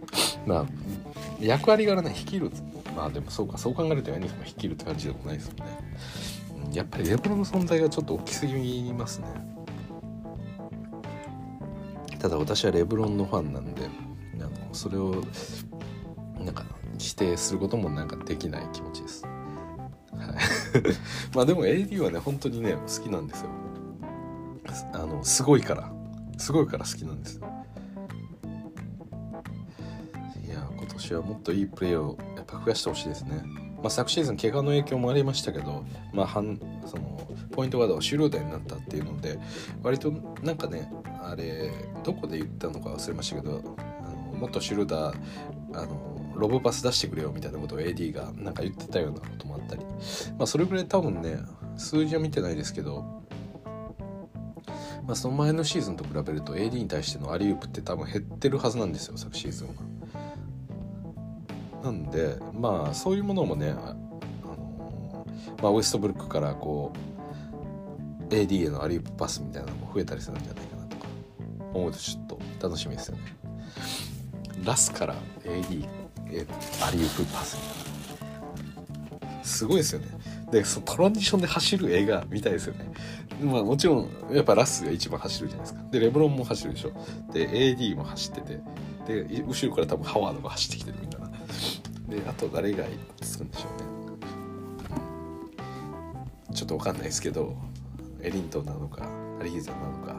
[0.46, 0.66] まあ
[1.38, 2.50] 役割柄ね率いる。
[2.96, 5.78] まあでもそうかそう考えるとヤニスも率いるって感じでもないですよね。
[6.72, 9.26] やっぱりレブロンの存在がちょっと大きすぎますね。
[12.18, 13.88] ただ私はレブロンのファンなんで
[14.36, 15.24] あのそれを
[16.38, 16.64] なんか
[16.98, 19.32] 否定することもなんかできない気持ちです、はい、
[21.34, 23.50] まあでも AD はね本当にね好きなんですよ。
[24.92, 25.92] あのすごいから。
[26.38, 27.46] すごいから好きなんですよ。
[30.44, 33.42] いや今年はもっといいプレーをやっぱ増やしてほしいですね。
[33.82, 36.42] まあ、昨シーズン怪我の影響もありましたけど、まあ、そ
[36.96, 37.20] の
[37.50, 39.38] ポイントガードがシュルーダーになったっていうので
[39.82, 40.12] 割と
[40.42, 40.90] なんかね
[41.22, 41.70] あれ
[42.04, 45.16] どこで言ったのか忘れましたけどあのもっとシュルーダー
[45.74, 49.84] あのロブパス出してくれよみたいなことを AD がなんか言ってたようなこともあったり、
[50.38, 51.38] まあ、それぐらい多分ね
[51.76, 53.22] 数字は見てないですけど、
[55.06, 59.91] まあ、その前のシーズンと比べると AD に対してのアリウープって多分減ってるはずなんですよ昨シーズンは。
[61.82, 63.94] なんでまあそういうものもねあ
[64.46, 65.26] の、
[65.62, 66.92] まあ、ウエストブルックからこ
[68.30, 71.06] う AD へのアリウープパスみたいなのも増えたりするんじゃないかなとか
[71.74, 73.22] 思うとちょっと楽しみですよね。
[74.64, 75.84] ラスから AD
[76.30, 76.46] へ
[76.86, 80.06] アリウープパスみたいなすごいですよね。
[80.50, 82.92] でそのトランジションで走る映画みたいですよね。
[83.42, 85.82] まあもちろんやっぱラスが一番走るじゃないですか。
[85.90, 86.92] でレブロンも走るでしょ。
[87.32, 88.60] で AD も走ってて
[89.24, 90.98] で後ろから多分ハワードが走ってきてる。
[92.12, 92.84] であと誰が
[93.20, 93.88] つくんでしょうね、
[96.48, 97.56] うん、ちょっと分かんないですけど
[98.20, 99.08] エリントンなのか
[99.40, 100.14] アリヒザなのか、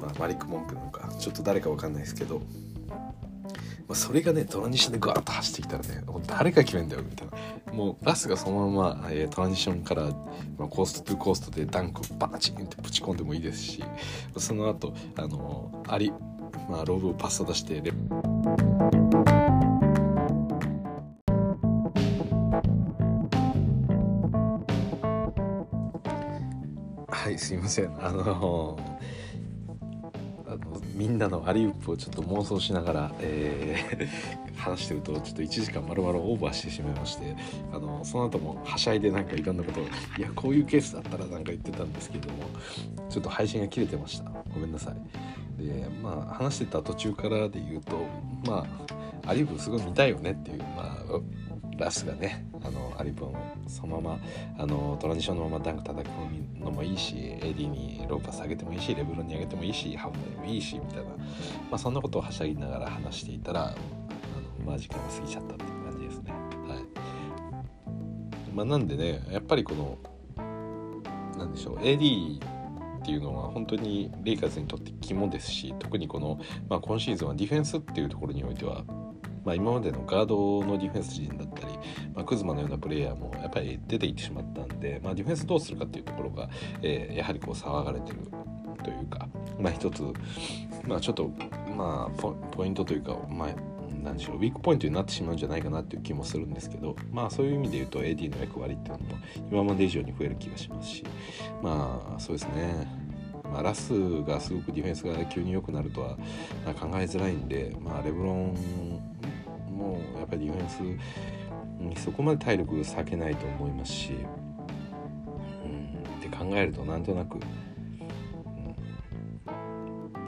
[0.00, 2.44] まあ、マリック・モンクなのかちょっと誰か分かんないですけど、ま
[3.90, 7.72] あ、それがねトランジションでガーッと走ってきたらねもう誰が決めんだよみたいな。
[7.72, 10.02] もうラスがそのまま、えー、トランジションから、
[10.56, 13.84] まあ、コーストトゥコーストでダンクバチンってぶち込んでもいいですし
[14.36, 16.12] その後あのアリ、
[16.70, 19.03] まあ、ローブをパスを出してレは
[27.54, 28.04] すいません。
[28.04, 28.78] あの
[30.46, 37.34] あのみんなのアリウップをちょっと妄想しながら、えー、 話してるとちょっと1時間丸々オーバーしてしまいまして
[37.72, 39.84] あのその後もはしゃいでなんかいろんなことを
[40.18, 42.44] いやこういうケースだったらなんか言ってたんですけども
[43.08, 44.30] ちょっと配信が切れてました。
[44.52, 45.62] ごめんなさい。
[45.62, 47.96] でまあ話してた途中からで言うと
[48.46, 48.66] ま
[49.24, 51.20] あアリウップすごい見たいよねっていうまあ
[51.78, 54.18] ラスがねあのアリプンをそのまま
[54.58, 61.16] あのトランジションのままダンク叩き込むのもいいし AD にローパス上げてもいいしレブロンに上げてもいいしハムでもいいしみたいな、ま
[61.72, 63.76] あ、そんなことをはしゃぎながら話していたらあの
[64.66, 66.32] まあ時間が過ぎちゃったっていう感じですね。
[66.32, 69.98] はいまあ、なんでねやっぱりこの
[71.38, 72.38] なんでしょう AD
[73.04, 78.82] っていうのは本当にレイカーズにとって肝ですし特にこの、まあ、今シーズンはディフェンスっていうところにおいては
[79.44, 81.74] まあ、今までのガードのディフェンス陣だったり、
[82.14, 86.48] まあ、クズマのようなプレイヤーもやっぱり出ていってしまったんで、まあ、ディフェンスどうするかっていうところが、
[86.82, 88.18] えー、やはりこう騒がれてる
[88.82, 89.28] というか、
[89.58, 90.02] まあ、一つ、
[90.86, 91.30] まあ、ちょっと、
[91.76, 93.48] まあポ、ポイントというか、まあ、
[94.02, 99.18] 何でしょうウィークポイントになってしまうんじゃないかなっていう気もするんですけどまあそういう意味で言うと AD の役割っていうのも
[99.50, 101.04] 今まで以上に増える気がしますし
[101.62, 103.04] まあそうですね。
[103.52, 103.92] まあ、ラス
[104.22, 106.16] がすごくディフェンスが急に良くなるとは、
[106.66, 109.03] ま、考えづらいんで、まあ、レブロン
[109.74, 110.80] もうやっぱりディフェンス
[111.82, 114.12] にそこまで体力割けないと思いますし、
[115.64, 117.42] うん、って考えるとなんとなく、うん、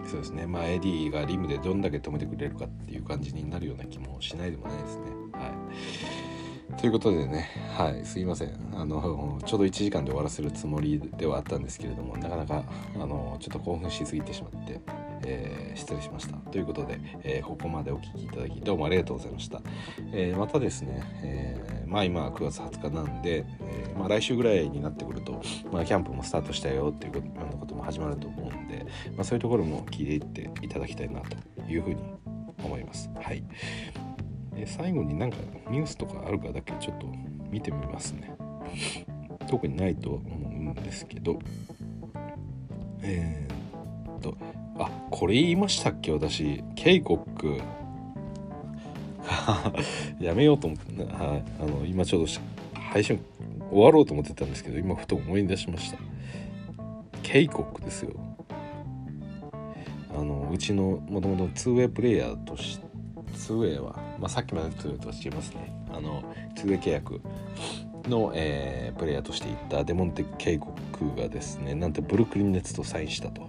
[0.08, 5.02] そうですねまあ AD がリムでどんだけ止めてくれるかっていう感じになるような気もしないでもないですね。
[5.32, 6.26] はい
[6.78, 8.50] ということでね、はい、すいません。
[8.74, 14.80] あの、ちょうど1時間で終わらせるつもりではあったんですけれども、なかなか、あの、ちょっと興奮しすぎてしまって、
[15.26, 16.36] えー、失礼しました。
[16.36, 19.60] ということで、えー、ここまでお聴きいただき、どうもありがとうございました。
[20.12, 31.36] えー、またですね、えまあ今9月20日なんで、えまあ来週ぐらいになってくると、まあキャンプもスタートしたよっていうようなことも始まると思うんで、まあそういうところも聞いていっていただきたいなと
[31.70, 32.02] いうふうに
[32.64, 33.10] 思います。
[33.20, 33.42] はい。
[34.56, 35.36] で最後になんか
[35.70, 37.06] ニュースとかあるかだけちょっと
[37.50, 38.36] 見てみますね
[39.48, 41.38] 特にないと思うんですけど
[43.02, 44.36] えー、っと
[44.78, 46.12] あこれ言いましたっけ？
[46.12, 47.60] 私ケイコック。
[50.20, 52.32] やめようと思って、はい、あの今ちょうど
[52.74, 53.20] 配信
[53.70, 55.98] 終わろうと思ってたんですけど今ふと思い出しました。
[57.22, 58.12] ケイコックですよ。
[60.16, 62.86] あのうちのもともと 2way プレイヤーとして
[63.34, 65.74] 2way は、まあ、さっきまで2 way と違いますね。
[65.92, 66.22] あの
[66.54, 67.20] 2way 契約
[68.08, 73.48] の、えー、プレイヤーとしていったデモンテ・ケイコックがですねなんとブルックリン・ネッツとサインしたと、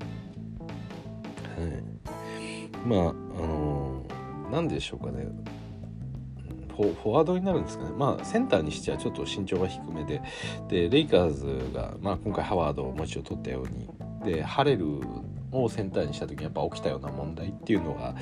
[2.85, 5.27] まああのー、何でしょうかね。
[6.77, 10.21] フォワードになるんですかね、まあ、センターにしてはちょっと身長が低めで。
[10.67, 13.89] でレイカーズが、まあ、今回ハワードをもう一度取ったように。
[14.23, 15.01] でハレル
[15.51, 18.13] をセンターにした時にやっぱ起きたような問題っていうのがや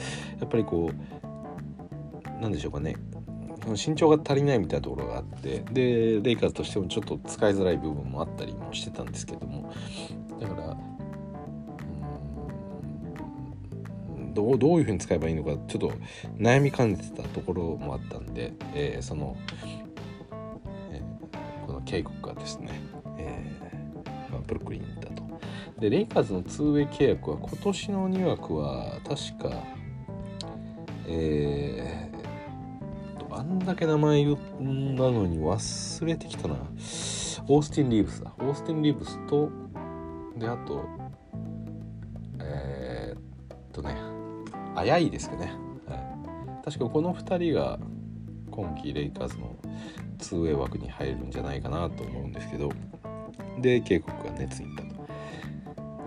[0.45, 2.95] っぱりこう何でしょうかね。
[3.67, 5.63] 身長が足りないみたいなところがあって。
[5.71, 9.69] でレイカーズとしてもちょっと使いづらい部分もあったりもしてたんですけども。
[10.39, 10.77] だから
[14.35, 15.91] どうどういうふうに使えばいいのかちょっと
[16.37, 19.35] 悩みかねてたところもあったんで、えー、その、
[20.91, 22.79] えー、この警告がですね、
[23.17, 25.25] えーまあ、ブルックリンに行ったと。
[25.79, 29.63] でレイカーズの 2way 契約は今年の2枠は確か
[31.07, 32.09] え
[33.37, 36.55] あんだけ名前言なのに忘れてきたな。
[37.47, 38.33] オースティン・リーブスだ。
[38.39, 39.51] オースティン・リーブスと、
[40.37, 40.85] で、あと、
[44.75, 45.53] あやいですね。
[45.87, 45.95] は
[46.61, 47.79] い、確かこの2人が
[48.51, 49.55] 今季レイカーズの
[50.19, 52.71] 2way 枠に入るんじゃないかなと思うんですけど、
[53.59, 55.05] で、警告が熱いったと。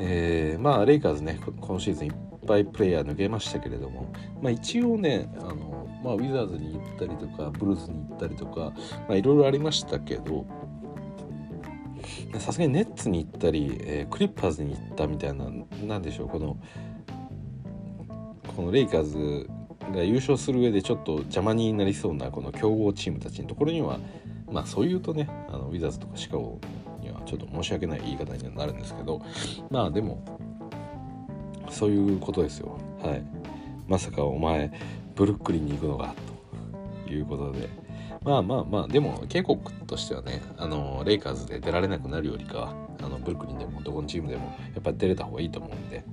[0.00, 2.14] えー、まあ、レイカーズね、今シーズンいっ
[2.46, 8.72] ぱいプレイヤー抜けましたけれども、まあ、一応ね、あのまあ、ウィザーズに行ったりとかブルースに行ったりとか
[9.10, 10.46] いろいろありましたけど
[12.38, 15.46] さすがにネッツに行ったり、えー、クリッパーズに行ったみたいな
[15.84, 16.56] 何でしょうこの
[18.58, 19.48] このレイカーズ
[19.94, 24.00] が優勝する上でちょっと邪魔になりそうなこの強豪チームたちのところには
[24.50, 26.58] まあそう言うとねあのウィザーズとかシカゴ
[27.00, 29.22] にはちょっと申し訳ない言い方にはなるんですけど
[29.70, 30.24] まあでも
[31.70, 32.80] そういうことですよ。
[33.00, 33.22] はい。
[33.86, 34.72] まさかお前
[35.14, 36.12] ブルックリンに行くのか
[37.06, 37.68] ということで。
[38.24, 46.04] まあまあまあでも警告としてはねあのレイカーズで出られなくなるよりかはあのブルックリンでもどこのチームでもやっぱり出れた方がいいと思うんで、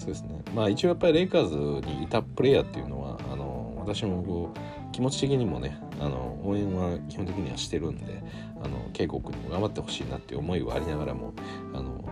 [0.00, 0.42] そうですね。
[0.54, 8.24] まあ一応やっぱりレイカーズにいたプレイヤーっていうのはあの私もこう気持ち的にもねあの応援は基本的にはしてるんで
[8.64, 11.34] あの警告にも頑張ってほしいなっていう思いはありながらも
[11.74, 12.02] あの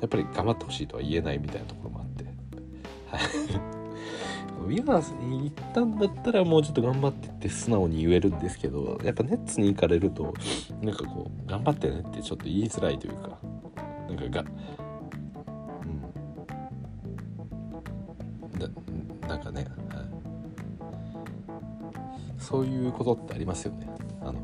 [0.00, 2.24] やっぱり頑張ってほしいとは言えないみたいなところもあって。
[2.24, 3.20] はい。
[4.66, 10.34] ウィナーズに行ったんだったらもうちょっと頑張ってって素直に言えるんですけどやっぱネッツに行かれると
[10.82, 13.38] なんかこう頑張ってねってちょっと言いづらいというか
[14.08, 14.44] なんかが
[19.28, 20.06] なんかね、はい、
[22.38, 23.86] そういうことってありますよね。
[24.22, 24.40] あの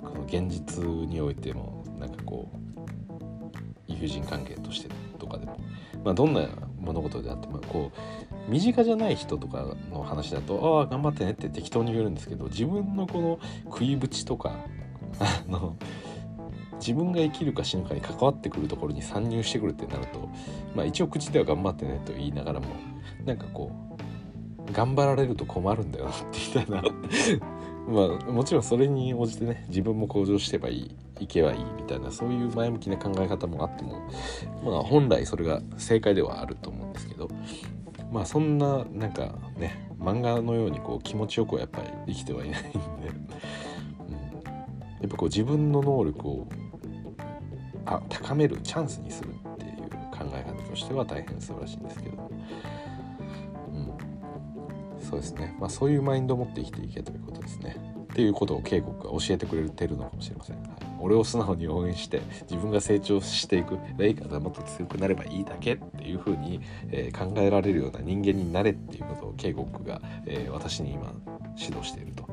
[0.00, 5.58] この現実においてもなんかこう友人関係としてとかでも。
[6.04, 6.48] まあどんな
[6.78, 7.92] 物事であってもこ
[8.48, 14.54] う身近じゃない人とかの話だと「ああ頑張ってね」って適当に言えるんですけど自分のこの食いぶちとか
[15.18, 15.76] あの
[16.80, 20.28] 自分が生きるか死ぬかに関わってくるところに参入してくるってなると
[20.74, 22.66] まあ一応口では頑張ってねと言いながらも
[23.24, 23.70] なんかこ
[24.68, 26.82] う頑張られると困るんだよなってみたいな
[27.88, 34.00] まあもちろんそれに応じてね自分も向上してばいいいけばいいみたいなそういう前向きな考え方もあっても
[34.64, 37.28] まあ本来それが正解ではあると思うんですけど
[38.10, 42.86] まあそんななんかね漫画のようにこう気持ちよくはやっぱり生きてはいないんで、うん、や
[45.06, 46.46] っぱこう自分の能力を
[47.86, 52.30] あ高めるチャンスにするっていう考え方としては大変素晴らしいんですけど、
[53.72, 55.56] うん、そうですね。
[55.58, 57.76] まあそういうマインドを持って生きていけということですね。
[58.10, 60.68] っていうことを警告が教えてくれてるのかもしれません、はい、
[60.98, 62.20] 俺を素直に応援して
[62.50, 63.78] 自分が成長していく。
[63.98, 66.60] レイカーがもっと強くなればいいだけっていうふうに、
[66.90, 71.12] えー、考えられるような人間になれっていうことを警告が、えー、私に今
[71.56, 72.28] 指導していると。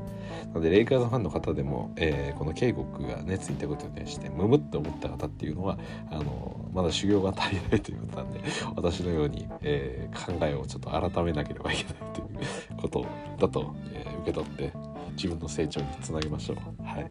[0.49, 5.77] なのでレイカーズファンの方でも、えー、この警告が熱にいたことに対してムムって思った方っていうのは
[6.11, 8.41] あのまだ修行が足りないということなんで
[8.75, 13.05] 私のように、えー、考えをちょっと改めなければいけないということ
[13.39, 14.73] だと、えー、受け取って
[15.15, 16.83] 自分の成長につなげましょう。
[16.83, 17.07] はい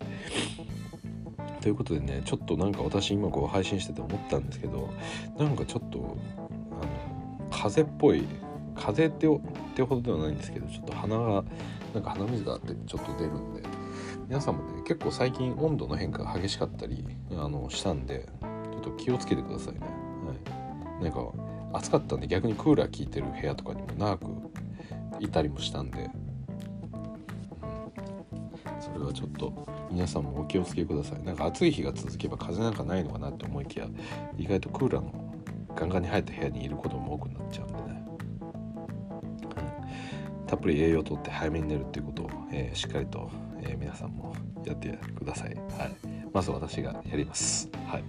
[1.61, 4.89] ということでねちょっとなんか私今こう配信してて思ったんですけど
[5.37, 6.17] なんかちょっと
[6.71, 8.25] あの風っぽい
[8.77, 9.41] 風ってっ
[9.75, 11.45] てほどではないんですけどちょっと鼻が
[11.95, 13.63] なんか鼻水があってちょっと出るんで。
[14.29, 18.29] 皆さんもね結構最近温度の変化が激しかったりあのしたんで
[18.73, 19.81] ちょっと気をつけてくださいね。
[19.81, 20.35] は
[21.01, 21.33] い、なんか
[21.73, 24.27] 暑かったんで逆にクーラー効いてる部屋とかにも長く
[25.21, 26.01] いたりもしたんで。
[26.01, 26.11] うん。
[28.81, 29.53] それはちょっと
[29.93, 31.23] 皆さんもお気をつけください。
[31.23, 33.87] なんか暑い日が続けば風邪なんかないのかなって思いきや
[34.37, 35.35] 意外とクーラーの
[35.77, 37.96] ガンガンに入った部屋にいることも多くなっちゃうんでね、
[40.47, 43.31] たっぷり栄養をとって早めに寝るっていうことを、えー、しっかりと、
[43.61, 44.35] えー、皆さんも
[44.65, 45.97] やってください、はい、
[46.33, 47.69] まず私がやります。
[47.87, 48.05] はい。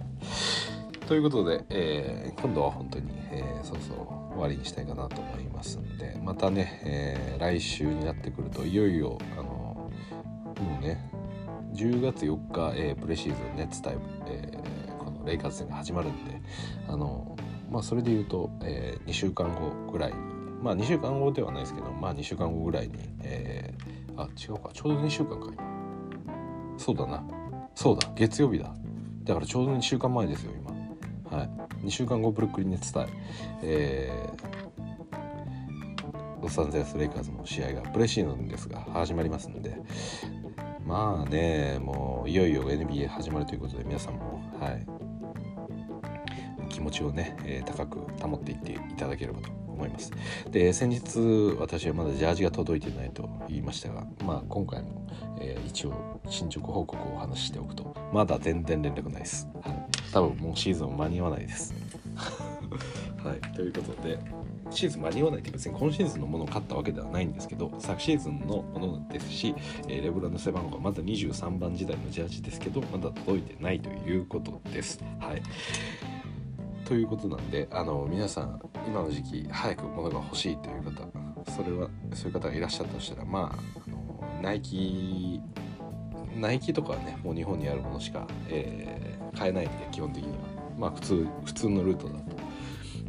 [1.08, 9.90] ということで、えー、今度は本当に、えー、そろそろ終わりにしたいかなと思いますんでまたね、えー、来週になってくるといよいよあのも
[10.78, 11.10] うね
[11.72, 16.42] 10月4日、えー、プレシーズンネッツタイム、えー、このレイカーズ戦が始まるんで
[16.88, 17.36] あの
[17.70, 20.12] まあそれで言うと、えー、2週間後ぐらい
[20.62, 25.52] まあ2週間後ではないですけどまあ2週間後ぐらいに、えー、あ違うかちょうど2週間か。
[26.76, 27.22] そうだな。
[27.74, 28.74] そうだ月曜日だ。
[29.24, 30.52] だからちょうど2週間前ですよ
[31.30, 31.38] 今。
[31.38, 31.50] はい。
[31.86, 33.08] 2週間後ブルックリンネッツ対、
[33.62, 39.76] えー、ロサンゼルス・レイカーズの試合がプレシーズンですが始まりますんで。
[40.86, 44.86] まあねもういよいよ NBA 始まるということで皆さんもはい。
[46.68, 50.12] 気持ちをね、えー、高く保っていっていただければと思います。
[50.50, 55.06] で先日私はまだジャージが届いてないと言いましたがまあ今回も、
[55.40, 57.94] えー、一応進捗報告をお話ししておくと。
[58.12, 61.74] まだ全然連絡ないです、はい、多分もうシーズン間に合わないです。
[63.22, 63.54] はい。
[63.54, 64.18] ということで
[64.70, 69.54] シーズン間に合わないって別に今シーズンのものを買ったわけではないんですけど昨シーズンのものですし、
[69.88, 75.02] え、レブランの背番号はまだ23番時代のジャージですけどまだ届いてないということです。
[75.20, 75.42] はい。
[76.88, 81.06] ということなんであの皆さん今の時期早く物が欲しいという方
[81.52, 85.42] それはそういう方がいらっしゃったとしたらまああのナイキ
[86.34, 90.38] ナイキとかはねもう日本にあるものしか、えー、買えないんで基本的には。
[90.78, 92.38] まあ普通普通のルートだと。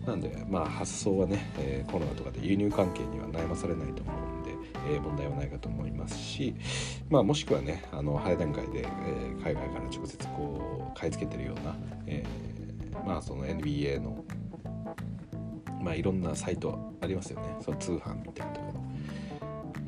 [0.06, 4.52] なんでまあ発送はね、えー、コロナとかで輸入関係には悩まされないと思うんで、
[4.92, 6.54] えー、問題はないかと思いますし、
[7.10, 11.76] まあ、もしくはねあの早段階で、えー、海外から直接こう買い付けてるような、
[12.08, 12.59] えー、
[13.06, 14.24] まあその NBA の
[15.82, 17.56] まあいろんなサイトありますよね。
[17.62, 18.80] その通販みたいなところ。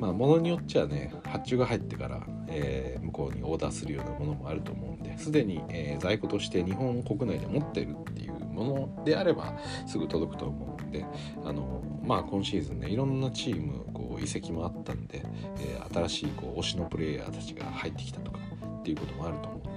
[0.02, 9.56] まあ、ものによっちゃね発注が入ってから、えー、向こうにオーダーするようなものもあると思うんですでに、えー、在庫として日本国内で持ってるっていうものであれば
[9.86, 11.06] すぐ届くと思うんで
[11.44, 15.24] あのまあ今シーズンねいろんなチームこう移籍もあったんで、
[15.60, 18.38] えー、新しいこう推しのプレイヤーたちが入ってきたとか
[18.80, 19.68] っていうこともあると思うんで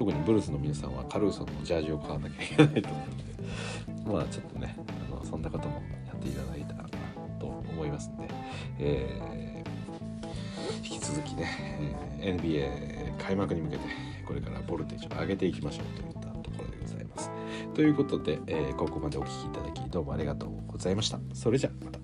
[0.00, 4.74] 特にブルースの皆さんはカルーソンのジャージを買わなきゃいけないと思うんでまあちょっとね
[5.12, 5.74] あのそんなことも
[6.06, 6.88] やっていただいたらな
[7.38, 8.28] と思いますんで、
[8.78, 9.60] えー
[10.82, 13.82] 引き続きね、NBA 開幕に向けて
[14.26, 17.30] これからボルテージを上げていきましょうといったところでございます。
[17.74, 21.18] ということで、えー、ここまでお聴きいただきどうもありがとうございました。
[21.34, 21.98] それじゃまた。